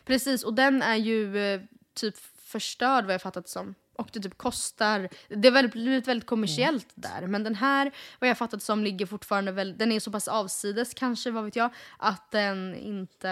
Precis, 0.04 0.42
och 0.44 0.54
den 0.54 0.82
är 0.82 0.96
ju 0.96 1.38
eh, 1.54 1.60
typ 1.94 2.14
förstörd 2.44 3.04
vad 3.04 3.14
jag 3.14 3.22
fattat 3.22 3.48
som. 3.48 3.74
Och 3.96 4.08
det 4.12 4.20
typ 4.20 4.38
kostar, 4.38 5.08
det 5.28 5.50
har 5.50 5.68
blivit 5.68 6.08
väldigt 6.08 6.26
kommersiellt 6.26 6.88
där. 6.94 7.26
Men 7.26 7.44
den 7.44 7.54
här, 7.54 7.92
vad 8.18 8.30
jag 8.30 8.38
fattat 8.38 8.62
som, 8.62 8.84
ligger 8.84 9.06
fortfarande 9.06 9.52
väl, 9.52 9.78
den 9.78 9.92
är 9.92 10.00
så 10.00 10.10
pass 10.10 10.28
avsides 10.28 10.94
kanske, 10.94 11.30
vad 11.30 11.44
vet 11.44 11.56
jag, 11.56 11.70
att 11.98 12.30
den 12.30 12.74
inte 12.74 13.28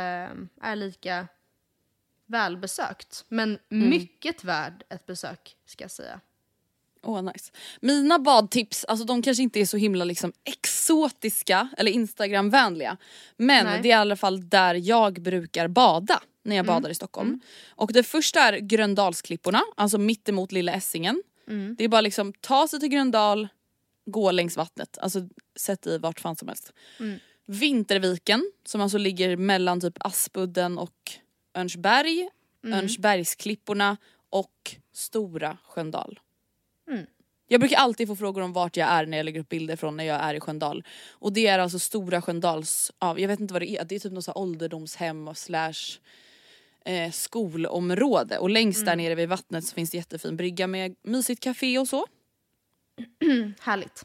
är 0.61 0.77
lika 0.77 1.29
välbesökt. 2.27 3.25
Men 3.29 3.59
mycket 3.69 4.45
värd 4.45 4.85
ett 4.89 5.07
besök, 5.07 5.57
ska 5.67 5.85
jag 5.85 5.91
säga. 5.91 6.21
Åh 7.05 7.23
nice. 7.23 7.53
Mina 7.81 8.19
badtips, 8.19 8.85
alltså 8.85 9.05
de 9.05 9.23
kanske 9.23 9.43
inte 9.43 9.61
är 9.61 9.67
så 9.67 9.77
himla 9.77 10.05
liksom 10.05 10.33
exotiska 10.45 11.69
eller 11.79 11.93
instagramvänliga. 11.93 12.97
Men 13.37 13.67
Nej. 13.67 13.81
det 13.83 13.89
är 13.89 13.91
i 13.91 13.93
alla 14.01 14.17
fall 14.17 14.49
där 14.49 14.75
jag 14.75 15.23
brukar 15.23 15.69
bada 15.69 16.21
när 16.43 16.57
jag 16.57 16.67
badar 16.67 16.91
i 16.91 16.95
Stockholm. 16.95 17.41
Och 17.69 17.93
det 17.93 18.03
första 18.03 18.41
är 18.41 18.59
Gröndalsklipporna, 18.59 19.63
alltså 19.77 19.99
mittemot 19.99 20.53
Lilla 20.53 20.73
Essingen. 20.73 21.23
Det 21.77 21.85
är 21.85 21.89
bara 21.89 22.01
liksom 22.01 22.33
ta 22.33 22.69
sig 22.69 22.81
till 22.81 22.89
Gröndal, 22.89 23.49
gå 24.07 24.31
längs 24.31 24.57
vattnet, 24.57 24.99
alltså 24.99 25.29
sätt 25.57 25.87
i 25.87 25.99
vart 25.99 26.21
fan 26.21 26.37
som 26.37 26.49
helst. 26.49 26.73
Vinterviken 27.47 28.53
som 28.65 28.81
alltså 28.81 28.99
ligger 28.99 29.37
mellan 29.37 29.81
typ 29.81 29.95
Aspudden 30.01 30.79
och 30.79 31.13
Örnsberg, 31.55 32.29
Örnsbergsklipporna 32.67 33.97
och 34.31 34.77
Stora 34.93 35.59
Sköndal. 35.65 36.21
Jag 37.49 37.61
brukar 37.61 37.77
alltid 37.77 38.09
få 38.09 38.17
frågor 38.17 38.43
om 38.43 38.53
vart 38.53 38.77
jag 38.77 38.89
är 38.89 39.07
när 39.07 39.17
jag 39.17 39.25
lägger 39.25 39.41
upp 39.41 39.49
bilder 39.49 39.77
från 39.77 39.97
när 39.97 40.05
jag 40.05 40.21
är 40.23 40.35
i 40.35 40.41
Sköndal. 40.41 40.85
Och 41.11 41.33
det 41.33 41.47
är 41.47 41.59
alltså 41.59 41.79
Stora 41.79 42.23
Sköndals, 42.23 42.93
ja, 42.99 43.19
jag 43.19 43.29
vet 43.29 43.41
inte 43.41 43.55
vad 43.55 43.63
det 43.63 43.71
är, 43.71 43.85
det 43.85 43.95
är 43.95 43.99
typ 43.99 44.13
något 44.13 44.25
så 44.25 44.31
här 44.31 44.39
ålderdomshem 44.39 45.29
och 45.29 45.39
slash 45.39 45.99
eh, 46.85 47.11
skolområde. 47.11 48.39
Och 48.39 48.51
längst 48.51 48.87
där 48.87 48.97
nere 48.97 49.15
vid 49.15 49.29
vattnet 49.29 49.65
så 49.65 49.75
finns 49.75 49.91
det 49.91 49.97
jättefin 49.97 50.37
brygga 50.37 50.67
med 50.67 50.95
mysigt 51.03 51.43
café 51.43 51.79
och 51.79 51.89
så. 51.89 52.07
Härligt. 53.61 54.05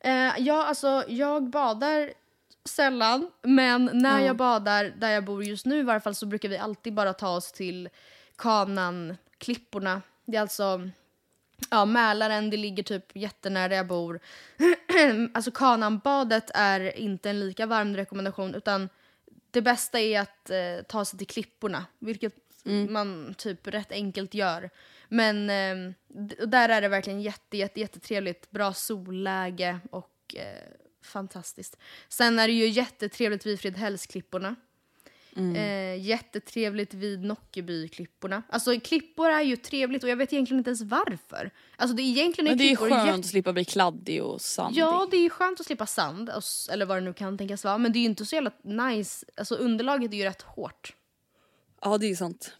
Eh, 0.00 0.32
ja, 0.38 0.64
alltså 0.64 1.04
jag 1.08 1.50
badar 1.50 2.12
sällan, 2.64 3.30
men 3.42 3.90
när 3.92 4.20
jag 4.20 4.36
badar 4.36 4.84
där 4.84 5.10
jag 5.10 5.24
bor 5.24 5.44
just 5.44 5.66
nu 5.66 5.78
i 5.78 5.82
varje 5.82 6.00
fall 6.00 6.14
så 6.14 6.26
brukar 6.26 6.48
vi 6.48 6.58
alltid 6.58 6.94
bara 6.94 7.12
ta 7.12 7.36
oss 7.36 7.52
till 7.52 7.88
Kanan-klipporna. 8.36 10.02
Det 10.26 10.36
är 10.36 10.40
alltså 10.40 10.90
ja, 11.70 11.84
Mälaren, 11.84 12.50
det 12.50 12.56
ligger 12.56 12.82
typ 12.82 13.16
jättenära 13.16 13.68
där 13.68 13.76
jag 13.76 13.86
bor. 13.86 14.20
alltså 15.34 15.50
Kananbadet 15.50 16.50
är 16.54 16.98
inte 16.98 17.30
en 17.30 17.40
lika 17.40 17.66
varm 17.66 17.96
rekommendation 17.96 18.54
utan 18.54 18.88
det 19.52 19.62
bästa 19.62 20.00
är 20.00 20.20
att 20.20 20.50
eh, 20.50 20.82
ta 20.88 21.04
sig 21.04 21.18
till 21.18 21.26
klipporna, 21.26 21.86
vilket 21.98 22.34
man 22.88 23.34
typ 23.38 23.66
rätt 23.66 23.92
enkelt 23.92 24.34
gör. 24.34 24.70
Men 25.08 25.50
eh, 25.50 25.94
där 26.46 26.68
är 26.68 26.80
det 26.80 26.88
verkligen 26.88 27.22
jätte, 27.22 27.56
jätte, 27.56 27.80
jättetrevligt, 27.80 28.50
bra 28.50 28.72
solläge 28.72 29.80
och 29.90 30.34
eh, 30.36 30.68
fantastiskt. 31.04 31.76
Sen 32.08 32.38
är 32.38 32.48
det 32.48 32.54
ju 32.54 32.68
jättetrevligt 32.68 33.46
vid 33.46 33.60
Fredhällsklipporna. 33.60 34.56
Eh, 35.36 36.00
jättetrevligt 36.06 36.94
vid 36.94 37.24
Nockebyklipporna. 37.24 38.42
Alltså 38.48 38.80
klippor 38.80 39.28
är 39.30 39.42
ju 39.42 39.56
trevligt 39.56 40.02
och 40.04 40.08
jag 40.10 40.16
vet 40.16 40.32
egentligen 40.32 40.58
inte 40.58 40.70
ens 40.70 40.82
varför. 40.82 41.50
Alltså 41.76 41.96
det 41.96 42.02
är 42.02 42.04
egentligen 42.04 42.50
Men 42.50 42.58
det 42.58 42.70
är 42.70 42.76
skönt 42.76 43.06
jätte- 43.06 43.18
att 43.18 43.26
slippa 43.26 43.52
bli 43.52 43.64
kladdig 43.64 44.22
och 44.22 44.40
sandig. 44.40 44.80
Ja, 44.80 45.08
det 45.10 45.16
är 45.16 45.28
skönt 45.30 45.60
att 45.60 45.66
slippa 45.66 45.86
sand, 45.86 46.30
eller 46.70 46.86
vad 46.86 46.96
det 46.96 47.00
nu 47.00 47.12
kan 47.12 47.38
tänkas 47.38 47.64
vara. 47.64 47.78
Men 47.78 47.92
det 47.92 47.98
är 47.98 48.00
ju 48.00 48.06
inte 48.06 48.26
så 48.26 48.34
jävla 48.34 48.50
nice. 48.62 49.26
Alltså 49.36 49.54
underlaget 49.54 50.12
är 50.12 50.16
ju 50.16 50.24
rätt 50.24 50.42
hårt. 50.42 50.94
ja 51.82 51.98
det 51.98 52.06
är 52.10 52.14
sant. 52.14 52.56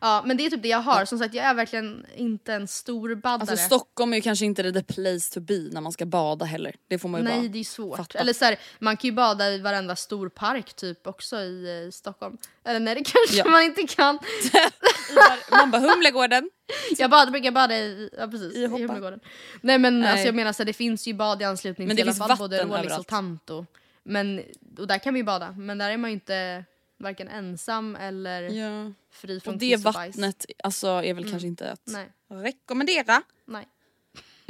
Ja, 0.00 0.22
men 0.26 0.36
det 0.36 0.46
är 0.46 0.50
typ 0.50 0.62
det 0.62 0.68
jag 0.68 0.78
har. 0.78 1.04
Som 1.04 1.18
sagt, 1.18 1.34
jag 1.34 1.44
är 1.44 1.54
verkligen 1.54 2.06
inte 2.16 2.52
en 2.54 2.68
stor 2.68 3.14
baddare. 3.14 3.50
Alltså 3.50 3.66
Stockholm 3.66 4.12
är 4.12 4.16
ju 4.16 4.22
kanske 4.22 4.44
inte 4.44 4.72
the 4.72 4.82
place 4.82 5.34
to 5.34 5.40
be 5.40 5.68
när 5.72 5.80
man 5.80 5.92
ska 5.92 6.06
bada 6.06 6.44
heller. 6.44 6.74
Det 6.88 6.98
får 6.98 7.08
man 7.08 7.20
ju 7.20 7.24
Nej, 7.24 7.40
bara 7.40 7.48
det 7.48 7.58
är 7.58 7.64
svårt. 7.64 7.96
fatta. 7.96 8.18
Eller 8.18 8.32
så 8.32 8.44
här, 8.44 8.56
man 8.78 8.96
kan 8.96 9.08
ju 9.08 9.12
bada 9.12 9.50
i 9.50 9.58
varenda 9.58 9.96
stor 9.96 10.28
park 10.28 10.74
typ 10.74 11.06
också 11.06 11.36
i 11.40 11.84
eh, 11.86 11.90
Stockholm. 11.90 12.36
Eller 12.64 12.80
nej, 12.80 12.94
det 12.94 13.04
kanske 13.04 13.36
Ja. 13.36 13.50
man 13.50 13.62
inte 13.62 13.82
kan. 13.82 14.18
Man 15.50 15.70
bara 15.70 15.82
Humlegården. 15.82 16.50
Jag 16.98 17.10
badar, 17.10 17.30
brukar 17.32 17.50
bada 17.50 17.76
i, 17.76 18.10
ja, 18.18 18.26
precis, 18.26 18.54
I 18.54 18.58
i. 18.62 18.66
Humlegården. 18.66 19.20
Nej 19.60 19.78
men 19.78 20.00
Nej. 20.00 20.10
alltså, 20.10 20.26
jag 20.26 20.34
menar 20.34 20.52
så 20.52 20.62
här, 20.62 20.66
det 20.66 20.72
finns 20.72 21.06
ju 21.08 21.14
bad 21.14 21.42
i 21.42 21.44
anslutning 21.44 21.88
Men 21.88 21.96
till 21.96 22.06
det 22.06 22.10
i 22.10 22.14
alla 22.20 22.26
finns 22.28 22.38
fall 22.38 22.48
både 22.48 22.64
Rålis 22.64 22.98
och. 22.98 23.06
Tanto. 23.06 23.66
Men, 24.02 24.42
och 24.78 24.86
där 24.86 24.98
kan 24.98 25.14
vi 25.14 25.20
ju 25.20 25.24
bada, 25.24 25.52
men 25.52 25.78
där 25.78 25.90
är 25.90 25.96
man 25.96 26.10
ju 26.10 26.14
inte 26.14 26.64
varken 27.00 27.28
ensam 27.28 27.96
eller 27.96 28.42
Ja. 28.42 28.92
fri 29.12 29.40
från 29.40 29.54
Och 29.54 29.60
det 29.60 29.68
kiss 29.76 29.86
och 29.86 29.92
bajs. 29.92 30.16
vattnet 30.16 30.46
alltså, 30.64 30.86
är 30.88 31.14
väl 31.14 31.30
kanske 31.30 31.48
inte 31.48 31.72
att 31.72 31.82
Nej. 31.86 32.06
rekommendera. 32.28 33.22
Nej. 33.46 33.68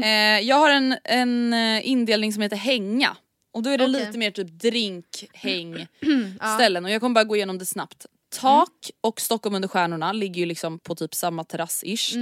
Eh, 0.03 0.41
jag 0.41 0.57
har 0.57 0.71
en, 0.71 0.97
en 1.05 1.53
eh, 1.53 1.89
indelning 1.89 2.33
som 2.33 2.43
heter 2.43 2.57
hänga. 2.57 3.17
Och 3.53 3.63
då 3.63 3.71
är 3.71 3.79
det 3.79 3.85
Okej. 3.85 4.07
lite 4.07 4.19
mer 4.19 4.31
typ 4.31 4.49
drink, 4.49 5.25
häng, 5.33 5.87
ställen. 6.57 6.85
Och 6.85 6.91
jag 6.91 7.01
kommer 7.01 7.15
bara 7.15 7.25
gå 7.25 7.37
igenom 7.37 7.59
det 7.59 7.67
snabbt. 7.67 8.07
Tak 8.41 8.91
och 9.01 9.21
Stockholm 9.21 9.55
under 9.57 9.69
stjärnorna 9.69 10.13
ligger 10.13 10.41
ju 10.41 10.47
liksom 10.47 10.79
på 10.79 10.95
typ 10.95 11.15
samma 11.15 11.43
terrass-ish. 11.43 12.17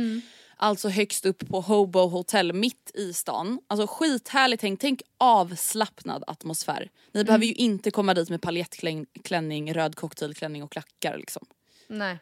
Alltså 0.60 0.88
högst 0.88 1.26
upp 1.26 1.48
på 1.48 1.60
Hobo 1.60 1.98
Hotel 2.00 2.52
mitt 2.52 2.90
i 2.94 3.12
stan. 3.12 3.60
Alltså 3.66 3.86
skithärligt 3.86 4.62
häng, 4.62 4.76
tänk 4.76 5.02
avslappnad 5.18 6.24
atmosfär. 6.26 6.90
Ni 7.12 7.24
behöver 7.24 7.44
ju 7.46 7.52
inte 7.52 7.90
komma 7.90 8.14
dit 8.14 8.30
med 8.30 8.42
paljettklänning, 8.42 9.74
röd 9.74 9.96
cocktailklänning 9.96 10.62
och 10.62 10.72
klackar 10.72 11.18
liksom. 11.18 11.46
Nej. 11.86 12.18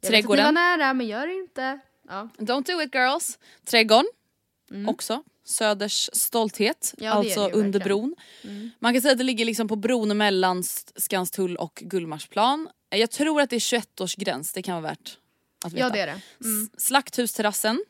Jag 0.00 0.10
Trädgården. 0.10 0.36
vet 0.44 0.48
att 0.48 0.54
ni 0.54 0.60
var 0.60 0.76
nära 0.76 0.94
men 0.94 1.06
gör 1.06 1.26
det 1.26 1.34
inte. 1.34 1.78
Ja. 2.08 2.28
Don't 2.38 2.66
do 2.66 2.82
it 2.82 2.94
girls. 2.94 3.38
Trädgården 3.64 4.06
också. 4.88 5.22
Söders 5.44 6.10
stolthet, 6.12 6.94
Mm. 6.98 7.06
Ja, 7.06 7.12
det 7.12 7.18
alltså 7.18 7.40
det 7.48 7.48
ju 7.48 7.60
under 7.62 7.80
bron. 7.80 8.14
Man 8.78 8.92
kan 8.92 9.02
säga 9.02 9.12
att 9.12 9.18
det 9.18 9.24
ligger 9.24 9.44
liksom 9.44 9.68
på 9.68 9.76
bron 9.76 10.16
mellan 10.16 10.62
Skanstull 10.96 11.56
och 11.56 11.82
Gullmarsplan. 11.86 12.68
Jag 12.90 13.10
tror 13.10 13.40
att 13.40 13.50
det 13.50 13.56
är 13.56 13.60
21-årsgräns, 13.60 14.54
det 14.54 14.62
kan 14.62 14.82
vara 14.82 14.90
värt 14.90 15.18
att 15.64 15.72
veta. 15.72 15.84
ja 15.86 15.90
det 15.90 16.00
är 16.00 16.06
det. 16.06 16.12
S- 16.40 16.84
Slakthusterrassen 16.86 17.84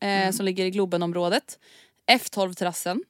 eh, 0.00 0.08
Mm. 0.22 0.32
som 0.32 0.44
ligger 0.46 0.64
i 0.64 0.70
Globenområdet. 0.70 1.58
F12-terrassen. 2.06 3.02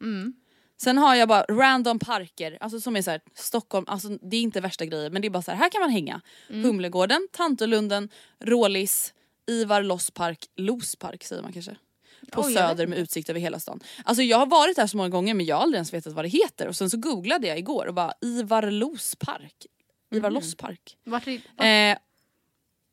Mm. 0.00 0.34
Sen 0.76 0.98
har 0.98 1.14
jag 1.14 1.28
bara 1.28 1.42
random 1.48 1.98
parker, 1.98 2.58
alltså 2.60 2.80
som 2.80 2.96
är 2.96 3.02
så 3.02 3.10
här, 3.10 3.20
Stockholm, 3.34 3.84
alltså 3.88 4.08
det 4.08 4.36
är 4.36 4.40
inte 4.40 4.60
värsta 4.60 4.86
grejer 4.86 5.10
men 5.10 5.22
det 5.22 5.28
är 5.28 5.30
bara 5.30 5.42
så 5.42 5.50
här, 5.50 5.58
här 5.58 5.68
kan 5.70 5.80
man 5.80 5.90
hänga. 5.90 6.20
Mm. 6.50 6.64
Humlegården, 6.64 7.28
Tantolunden, 7.32 8.08
Rålis, 8.38 9.14
Ivar 9.46 9.82
Losspark, 9.82 10.46
Lospark 10.56 11.24
säger 11.24 11.42
man 11.42 11.52
kanske. 11.52 11.76
På 12.32 12.42
vet 12.42 12.54
Söder 12.54 12.86
med 12.86 12.98
utsikt 12.98 13.28
över 13.30 13.40
hela 13.40 13.60
stan. 13.60 13.80
Alltså 14.04 14.22
jag 14.22 14.38
har 14.38 14.46
varit 14.46 14.76
där 14.76 14.86
så 14.86 14.96
många 14.96 15.08
gånger 15.08 15.34
men 15.34 15.46
jag 15.46 15.56
har 15.56 15.62
aldrig 15.62 15.76
ens 15.76 15.92
vetat 15.94 16.12
vad 16.12 16.24
det 16.24 16.28
heter 16.28 16.68
och 16.68 16.76
sen 16.76 16.90
så 16.90 16.96
googlade 16.96 17.46
jag 17.46 17.58
igår 17.58 17.86
och 17.86 17.94
bara 17.94 18.12
Ivar 18.20 18.70
Lospark. 18.70 19.66
Ivar 20.10 20.30
Losspark. 20.30 20.96
Vart 21.04 21.26
är, 21.26 21.40
vart, 21.56 21.66
Eh, 21.66 21.98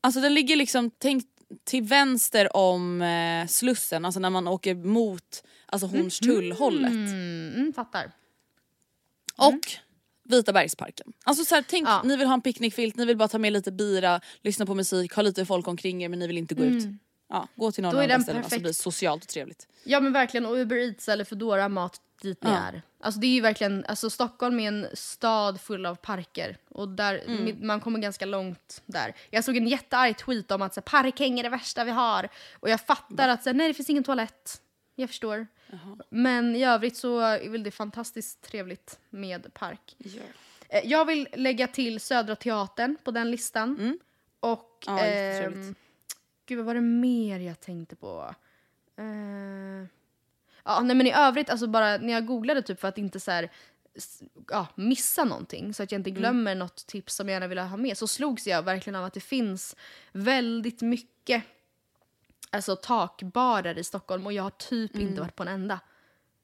alltså 0.00 0.20
den 0.20 0.34
ligger 0.34 0.56
liksom, 0.56 0.90
tänk 0.98 1.24
till 1.64 1.82
vänster 1.82 2.56
om 2.56 3.02
eh, 3.02 3.46
Slussen, 3.46 4.04
alltså 4.04 4.20
när 4.20 4.30
man 4.30 4.48
åker 4.48 4.74
mot 4.74 5.42
alltså 5.66 5.86
Hornstull-hållet. 5.86 6.90
mm, 6.92 7.52
mm, 7.56 7.72
fattar. 7.72 8.12
Och 9.36 9.60
Vita 10.28 10.52
bergsparken. 10.52 11.12
Alltså 11.24 11.44
så 11.44 11.54
här, 11.54 11.64
tänk, 11.68 11.88
Ja. 11.88 12.02
ni 12.04 12.16
vill 12.16 12.26
ha 12.26 12.34
en 12.34 12.40
picknickfilt, 12.40 12.96
ni 12.96 13.04
vill 13.04 13.16
bara 13.16 13.28
ta 13.28 13.38
med 13.38 13.52
lite 13.52 13.72
bira, 13.72 14.20
lyssna 14.42 14.66
på 14.66 14.74
musik, 14.74 15.12
ha 15.12 15.22
lite 15.22 15.46
folk 15.46 15.68
omkring 15.68 16.02
er 16.02 16.08
men 16.08 16.18
ni 16.18 16.26
vill 16.26 16.38
inte 16.38 16.54
gå 16.54 16.64
ut. 16.64 16.84
Ja, 17.28 17.48
gå 17.54 17.72
till 17.72 17.82
någon 17.82 17.90
Mm. 17.94 18.02
Av 18.02 18.08
de 18.08 18.12
den 18.14 18.22
ställena 18.22 18.42
så 18.42 18.48
perfekt. 18.48 18.62
blir 18.62 18.72
socialt 18.72 19.22
och 19.24 19.28
trevligt. 19.28 19.68
Ja 19.84 20.00
men 20.00 20.12
verkligen 20.12 20.46
och 20.46 20.54
Uber 20.56 20.76
Eats 20.76 21.08
eller 21.08 21.24
Foodora 21.24 21.68
mat 21.68 22.00
dit 22.22 22.42
ni 22.42 22.50
Ja. 22.50 22.56
är. 22.56 22.82
Alltså 23.00 23.20
det 23.20 23.26
är 23.26 23.30
ju 23.34 23.40
verkligen, 23.40 23.84
alltså 23.88 24.10
Stockholm 24.10 24.60
är 24.60 24.68
en 24.68 24.86
stad 24.94 25.60
full 25.60 25.86
av 25.86 25.94
parker 25.94 26.56
och 26.68 26.88
där, 26.88 27.22
Mm. 27.26 27.66
man 27.66 27.80
kommer 27.80 27.98
ganska 27.98 28.26
långt 28.26 28.82
där. 28.86 29.14
Jag 29.30 29.44
såg 29.44 29.56
en 29.56 29.66
jättearg 29.68 30.18
tweet 30.18 30.50
om 30.50 30.62
att 30.62 30.74
så, 30.74 30.80
här, 30.80 30.82
parkhäng 31.02 31.38
är 31.38 31.42
det 31.42 31.48
värsta 31.48 31.84
vi 31.84 31.90
har 31.90 32.28
och 32.60 32.70
jag 32.70 32.80
fattar 32.80 33.28
att 33.28 33.42
så, 33.42 33.48
här, 33.48 33.54
nej 33.54 33.68
det 33.68 33.74
finns 33.74 33.90
ingen 33.90 34.04
toalett. 34.04 34.60
Jag 34.94 35.08
förstår. 35.08 35.46
Men 36.08 36.56
i 36.56 36.64
övrigt 36.64 36.96
så 36.96 37.18
är 37.20 37.48
väl 37.48 37.62
det 37.62 37.70
fantastiskt 37.70 38.42
trevligt 38.42 38.98
med 39.10 39.54
park. 39.54 39.96
Eh, 40.68 40.80
Jag 40.84 41.04
vill 41.04 41.28
lägga 41.32 41.66
till 41.66 42.00
Södra 42.00 42.36
Teatern 42.36 42.96
på 43.04 43.10
den 43.10 43.30
listan. 43.30 43.98
Och... 44.40 44.84
Ja, 44.86 45.06
jättetrevligt. 45.06 45.78
Gud, 46.46 46.58
vad 46.58 46.66
var 46.66 46.74
det 46.74 46.80
mer 46.80 47.40
jag 47.40 47.60
tänkte 47.60 47.96
på? 47.96 48.34
Eh, 48.96 49.88
ja, 50.64 50.80
nej, 50.80 50.96
men 50.96 51.06
i 51.06 51.12
övrigt, 51.12 51.50
alltså 51.50 51.66
bara 51.66 51.96
när 51.96 52.12
jag 52.12 52.26
googlade 52.26 52.62
typ 52.62 52.80
för 52.80 52.88
att 52.88 52.98
inte 52.98 53.20
så 53.20 53.30
här, 53.30 53.50
ja, 54.48 54.66
missa 54.74 55.24
någonting 55.24 55.74
så 55.74 55.82
att 55.82 55.92
jag 55.92 55.98
inte 55.98 56.10
glömmer 56.10 56.54
något 56.54 56.86
tips 56.86 57.14
som 57.14 57.28
jag 57.28 57.34
gärna 57.34 57.46
vill 57.46 57.58
ha 57.58 57.76
med 57.76 57.98
så 57.98 58.06
slogs 58.06 58.46
jag 58.46 58.62
verkligen 58.62 58.96
av 58.96 59.04
att 59.04 59.14
det 59.14 59.20
finns 59.20 59.76
väldigt 60.12 60.82
mycket 60.82 61.42
alltså, 62.50 62.76
takbarer 62.76 63.78
i 63.78 63.84
Stockholm 63.84 64.26
och 64.26 64.32
jag 64.32 64.42
har 64.42 64.50
typ 64.50 64.96
inte 64.96 65.20
varit 65.20 65.36
på 65.36 65.42
en 65.42 65.48
enda. 65.48 65.80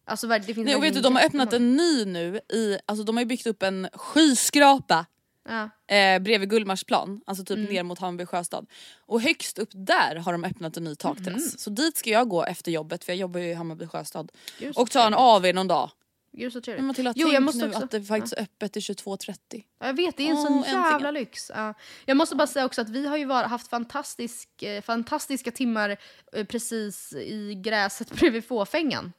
Alltså, 0.04 0.26
det 0.26 0.42
finns 0.42 0.66
Nej, 0.66 0.76
och 0.76 0.84
vet 0.84 0.94
du, 0.94 1.00
de 1.00 1.16
har 1.16 1.24
öppnat 1.24 1.52
en 1.52 1.76
ny 1.76 2.04
nu, 2.04 2.40
i, 2.48 2.78
alltså 2.86 3.04
de 3.04 3.16
har 3.16 3.24
byggt 3.24 3.46
upp 3.46 3.62
en 3.62 3.88
skyskrapa 3.92 5.06
Ja. 5.48 5.94
eh, 5.96 6.18
bredvid 6.18 6.50
Gullmarsplan, 6.50 7.20
alltså 7.26 7.52
Mm. 7.52 7.64
typ 7.66 7.72
ner 7.72 7.82
mot 7.82 7.98
Hammarby 7.98 8.26
sjöstad. 8.26 8.66
Och 9.00 9.20
högst 9.20 9.58
upp 9.58 9.70
där 9.72 10.16
har 10.16 10.32
de 10.32 10.44
öppnat 10.44 10.76
en 10.76 10.84
ny 10.84 10.94
takterrass. 10.94 11.58
Så 11.60 11.70
dit 11.70 11.96
ska 11.96 12.10
jag 12.10 12.28
gå 12.28 12.44
efter 12.44 12.72
jobbet 12.72 13.04
för 13.04 13.12
jag 13.12 13.18
jobbar 13.18 13.40
ju 13.40 13.46
i 13.46 13.54
Hammarby 13.54 13.86
sjöstad. 13.86 14.32
Så 14.74 14.80
Och 14.82 14.90
ta 14.90 15.06
en. 15.06 15.14
AW 15.14 15.52
någon 15.52 15.68
dag. 15.68 15.90
Gud 16.36 16.52
så 16.52 16.60
trevligt. 16.60 16.80
Men 16.80 16.86
Matilda, 16.86 17.12
Jo, 17.16 17.28
jag 17.28 17.42
måste 17.42 17.58
nu 17.60 17.68
också- 17.68 17.84
att 17.84 17.90
det 17.90 18.02
faktiskt 18.02 18.32
är 18.34 18.42
öppet 18.42 18.72
till 18.72 18.82
22.30. 18.82 19.64
Ja, 19.80 19.86
Jag 19.86 19.94
vet, 19.96 20.16
det 20.16 20.22
är 20.22 20.30
en 20.30 20.36
Åh, 20.36 20.46
sån 20.46 20.56
äntligen. 20.56 20.80
jävla 20.82 21.10
lyx. 21.10 21.50
Ja. 21.54 21.74
Jag 22.06 22.16
måste 22.16 22.36
bara 22.36 22.46
säga 22.46 22.64
också 22.66 22.80
att 22.80 22.88
vi 22.88 23.06
har 23.06 23.16
ju 23.16 23.24
var, 23.24 23.44
haft 23.44 23.68
fantastisk, 23.68 24.62
eh, 24.62 24.82
fantastiska 24.82 25.50
timmar 25.50 25.96
eh, 26.32 26.44
precis 26.46 27.12
i 27.12 27.54
gräset 27.54 28.10
bredvid 28.20 28.44
fåfängan. 28.44 29.12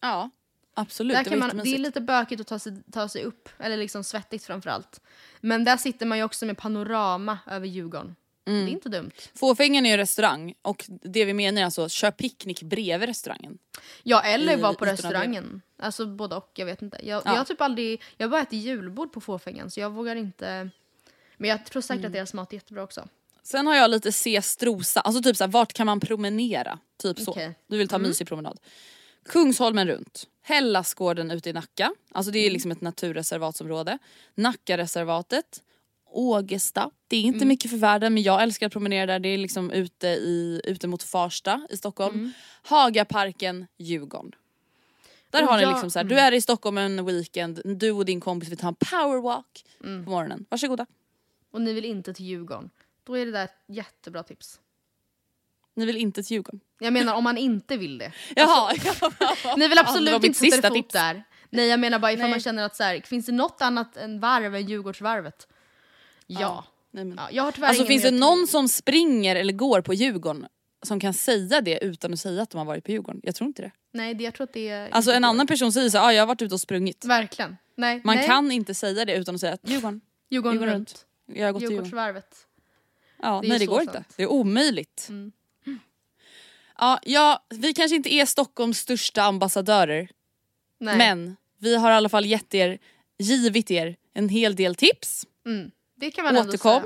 Ja, 0.00 0.30
absolut. 0.74 1.16
Där 1.16 1.24
kan 1.24 1.38
man, 1.38 1.56
det 1.56 1.74
är 1.74 1.78
lite 1.78 2.00
bökigt 2.00 2.40
att 2.40 2.46
ta 2.46 2.58
sig, 2.58 2.82
ta 2.92 3.08
sig 3.08 3.24
upp, 3.24 3.48
eller 3.58 3.76
liksom 3.76 4.04
svettigt 4.04 4.44
framförallt. 4.44 5.00
Men 5.40 5.64
där 5.64 5.76
sitter 5.76 6.06
man 6.06 6.18
ju 6.18 6.24
också 6.24 6.46
med 6.46 6.58
panorama 6.58 7.38
över 7.50 7.66
Djurgården. 7.66 8.16
Mm. 8.44 8.64
Det 8.64 8.70
är 8.70 8.72
inte 8.72 8.88
dumt. 8.88 9.10
Fåfängan 9.34 9.86
är 9.86 9.90
ju 9.90 9.96
restaurang 9.96 10.54
och 10.62 10.84
det 10.88 11.24
vi 11.24 11.34
menar 11.34 11.60
är 11.60 11.64
alltså 11.64 11.88
kör 11.88 12.10
picknick 12.10 12.62
bredvid 12.62 13.08
restaurangen. 13.08 13.58
Ja, 14.02 14.22
eller 14.22 14.56
vara 14.56 14.74
på 14.74 14.84
restaurangen. 14.84 15.62
Alltså 15.78 16.06
både 16.06 16.36
och, 16.36 16.50
jag 16.54 16.66
vet 16.66 16.82
inte. 16.82 16.98
Jag, 17.02 17.22
Ja. 17.24 17.30
jag 17.30 17.38
har 17.38 17.44
typ 17.44 17.60
aldrig, 17.60 18.02
jag 18.16 18.26
har 18.26 18.30
bara 18.30 18.42
ätit 18.42 18.62
julbord 18.64 19.12
på 19.12 19.20
fåfängan 19.20 19.70
så 19.70 19.80
jag 19.80 19.90
vågar 19.90 20.16
inte. 20.16 20.70
Men 21.36 21.50
jag 21.50 21.64
tror 21.66 21.82
säkert 21.82 21.98
Mm. 21.98 22.06
att 22.06 22.12
deras 22.12 22.34
mat 22.34 22.52
är 22.52 22.56
jättebra 22.56 22.82
också. 22.82 23.08
Sen 23.42 23.66
har 23.66 23.74
jag 23.76 23.90
lite 23.90 24.12
se 24.12 24.42
Strosa, 24.42 25.00
alltså 25.00 25.22
typ 25.22 25.36
såhär, 25.36 25.50
vart 25.50 25.72
kan 25.72 25.86
man 25.86 26.00
promenera? 26.00 26.78
Typ 26.96 27.18
så. 27.20 27.30
Okej. 27.30 27.54
Du 27.66 27.76
vill 27.78 27.88
ta 27.88 27.96
en 27.96 28.02
mysig 28.02 28.26
promenad. 28.28 28.60
Kungsholmen 29.24 29.88
runt. 29.88 30.28
Hellasgården 30.42 31.30
ute 31.30 31.50
i 31.50 31.52
Nacka, 31.52 31.94
alltså 32.12 32.32
det 32.32 32.38
är 32.38 32.50
liksom 32.50 32.70
ett 32.70 32.80
naturreservatsområde. 32.80 33.98
Nackareservatet. 34.34 35.62
Ågesta. 36.14 36.90
Det 37.08 37.16
är 37.16 37.22
inte 37.22 37.46
mycket 37.46 37.70
för 37.70 37.78
världen 37.78 38.14
men 38.14 38.22
jag 38.22 38.42
älskar 38.42 38.66
att 38.66 38.72
promenera 38.72 39.06
där. 39.06 39.18
Det 39.18 39.28
är 39.28 39.38
liksom 39.38 39.70
ute, 39.70 40.08
i, 40.08 40.60
ute 40.64 40.88
mot 40.88 41.02
Farsta 41.02 41.66
i 41.70 41.76
Stockholm. 41.76 42.32
Hagaparken, 42.62 43.66
Djurgården. 43.78 44.32
Där 45.30 45.42
Och 45.42 45.48
har 45.48 45.58
ni 45.58 45.66
liksom 45.66 45.90
så 45.90 45.98
här, 45.98 46.04
du 46.04 46.18
är 46.18 46.32
i 46.32 46.40
Stockholm 46.40 46.78
en 46.78 47.06
weekend, 47.06 47.62
du 47.64 47.90
och 47.90 48.04
din 48.04 48.20
kompis 48.20 48.48
vill 48.48 48.58
ta 48.58 48.68
en 48.68 48.74
powerwalk 48.74 49.64
på 49.78 50.10
morgonen. 50.10 50.46
Varsågoda. 50.48 50.86
Och 51.50 51.60
ni 51.60 51.72
vill 51.72 51.84
inte 51.84 52.14
till 52.14 52.26
Djurgården. 52.26 52.70
Då 53.04 53.14
är 53.14 53.26
det 53.26 53.32
där 53.32 53.44
ett 53.44 53.56
jättebra 53.66 54.22
tips. 54.22 54.60
Ni 55.74 55.86
vill 55.86 55.96
inte 55.96 56.22
till 56.22 56.34
Djurgården. 56.34 56.60
Jag 56.80 56.92
menar 56.92 57.14
om 57.14 57.24
man 57.24 57.38
inte 57.38 57.76
vill 57.76 57.98
det. 57.98 58.12
Jaha, 58.36 58.72
Ni 59.56 59.68
vill 59.68 59.76
Ja, 59.76 59.82
det 59.82 59.88
absolut 59.88 60.14
mitt 60.14 60.24
inte 60.24 60.56
sätta 60.56 60.68
er 60.68 60.70
fot 60.70 60.90
där. 60.92 61.24
Nej 61.50 61.68
jag 61.68 61.80
menar 61.80 61.98
bara 61.98 62.12
ifall 62.12 62.22
Nej. 62.22 62.30
man 62.30 62.40
känner 62.40 62.62
att 62.62 62.76
så 62.76 62.82
här, 62.82 63.00
finns 63.00 63.26
det 63.26 63.32
något 63.32 63.62
annat 63.62 63.96
än 63.96 64.20
varv 64.20 64.54
än 64.54 64.66
Djurgårdsvarvet? 64.66 65.48
Ja. 66.26 66.64
Nej, 66.90 67.04
men. 67.04 67.18
ja 67.18 67.28
jag 67.32 67.42
har 67.42 67.64
Alltså 67.64 67.84
finns 67.84 68.02
det 68.02 68.10
någon 68.10 68.46
som 68.46 68.68
springer 68.68 69.36
eller 69.36 69.52
går 69.52 69.80
på 69.80 69.94
Djurgården 69.94 70.46
som 70.82 71.00
kan 71.00 71.14
säga 71.14 71.60
det 71.60 71.84
utan 71.84 72.12
att 72.12 72.18
säga 72.18 72.42
att 72.42 72.50
de 72.50 72.58
har 72.58 72.64
varit 72.64 72.84
på 72.84 72.90
Djurgården? 72.90 73.20
Jag 73.24 73.34
tror 73.34 73.48
inte 73.48 73.62
det. 73.62 73.70
Nej 73.92 74.14
det, 74.14 74.24
jag 74.24 74.34
tror 74.34 74.44
att 74.44 74.52
det 74.52 74.68
är... 74.68 74.90
Alltså 74.90 75.12
en 75.12 75.24
annan 75.24 75.46
person 75.46 75.72
säger 75.72 75.90
så 75.90 75.98
ah, 75.98 76.12
jag 76.12 76.22
har 76.22 76.26
varit 76.26 76.42
ute 76.42 76.54
och 76.54 76.60
sprungit. 76.60 77.04
Verkligen. 77.04 77.56
Nej. 77.76 78.00
Man 78.04 78.16
nej. 78.16 78.26
kan 78.26 78.52
inte 78.52 78.74
säga 78.74 79.04
det 79.04 79.16
utan 79.16 79.34
att 79.34 79.40
säga 79.40 79.52
att 79.52 79.68
Djurgården, 79.68 80.00
Djurgården, 80.30 80.54
Djurgården 80.54 80.74
runt. 80.74 81.06
jag 81.26 81.46
har 81.46 81.52
gått. 81.52 81.62
Djurgårdsvarvet. 81.62 82.36
Ja, 83.22 83.40
det 83.42 83.48
nej 83.48 83.58
det 83.58 83.66
går 83.66 83.76
sant. 83.78 83.88
inte. 83.88 84.04
Det 84.16 84.22
är 84.22 84.30
omöjligt. 84.30 85.06
Mm. 85.08 85.32
Ja, 86.82 86.98
ja, 87.02 87.44
vi 87.48 87.74
kanske 87.74 87.96
inte 87.96 88.14
är 88.14 88.26
Stockholms 88.26 88.78
största 88.78 89.22
ambassadörer 89.22 90.08
Nej. 90.80 90.98
men 90.98 91.36
vi 91.58 91.76
har 91.76 91.90
i 91.90 91.94
alla 91.94 92.08
fall 92.08 92.26
gett 92.26 92.54
er, 92.54 92.78
givit 93.18 93.70
er 93.70 93.96
en 94.14 94.28
hel 94.28 94.56
del 94.56 94.74
tips. 94.74 95.26
Mm. 95.46 95.70
Det 95.96 96.10
kan 96.10 96.24
man 96.24 96.36
ändå 96.36 96.48
Återkom. 96.48 96.82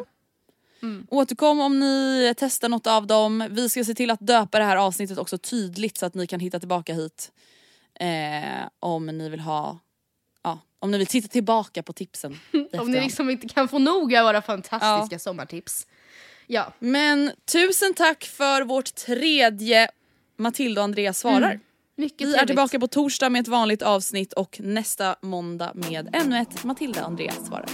säga. 0.81 1.03
Återkom 1.09 1.61
om 1.61 1.81
ni 1.81 2.35
testar 2.37 2.69
något 2.69 2.87
av 2.87 3.07
dem. 3.07 3.47
Vi 3.51 3.69
ska 3.69 3.85
se 3.85 3.95
till 3.95 4.11
att 4.11 4.21
döpa 4.21 4.59
det 4.59 4.65
här 4.65 4.77
avsnittet 4.77 5.19
också 5.19 5.39
tydligt 5.39 5.99
så 5.99 6.07
att 6.07 6.15
ni 6.15 6.27
kan 6.27 6.41
hitta 6.41 6.59
tillbaka 6.59 6.95
hit. 6.95 7.33
Eh, 8.01 8.69
om 8.81 9.07
ni 9.07 9.29
vill 9.29 9.41
ha, 9.41 9.79
ja, 10.43 10.61
om 10.79 10.91
ni 10.91 10.99
vill 10.99 11.07
titta 11.07 11.29
tillbaka 11.29 11.83
på 11.83 11.93
tipsen. 11.93 12.39
Om 12.73 12.91
ni 12.91 13.01
liksom 13.01 13.31
inte 13.31 13.49
kan 13.49 13.69
få 13.69 13.79
nog 13.79 14.15
av 14.15 14.25
våra 14.25 14.43
fantastiska 14.43 15.19
sommartips. 15.19 15.87
Ja. 16.47 16.73
Men 16.79 17.31
tusen 17.53 17.95
tack 17.95 18.25
för 18.25 18.63
vårt 18.63 18.95
tredje 18.95 19.89
Matilda 20.39 20.81
och 20.81 20.85
Andreas 20.85 21.19
svarar. 21.19 21.61
Mycket 21.97 22.21
Vi 22.21 22.25
är 22.25 22.33
trevligt. 22.33 22.47
tillbaka 22.47 22.81
på 22.81 22.87
torsdag 22.87 23.31
med 23.31 23.41
ett 23.41 23.49
vanligt 23.49 23.83
avsnitt 23.83 24.33
och 24.33 24.61
nästa 24.63 25.17
måndag 25.23 25.73
med 25.75 26.09
ännu 26.13 26.39
ett 26.39 26.65
Matilda 26.65 27.01
och 27.01 27.07
Andreas 27.07 27.47
svarar. 27.47 27.69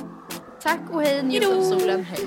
Tack 0.62 0.80
och 0.90 1.02
hej, 1.02 1.22
njut 1.22 1.46
av 1.46 1.62
solen. 1.62 2.04
Hej. 2.04 2.26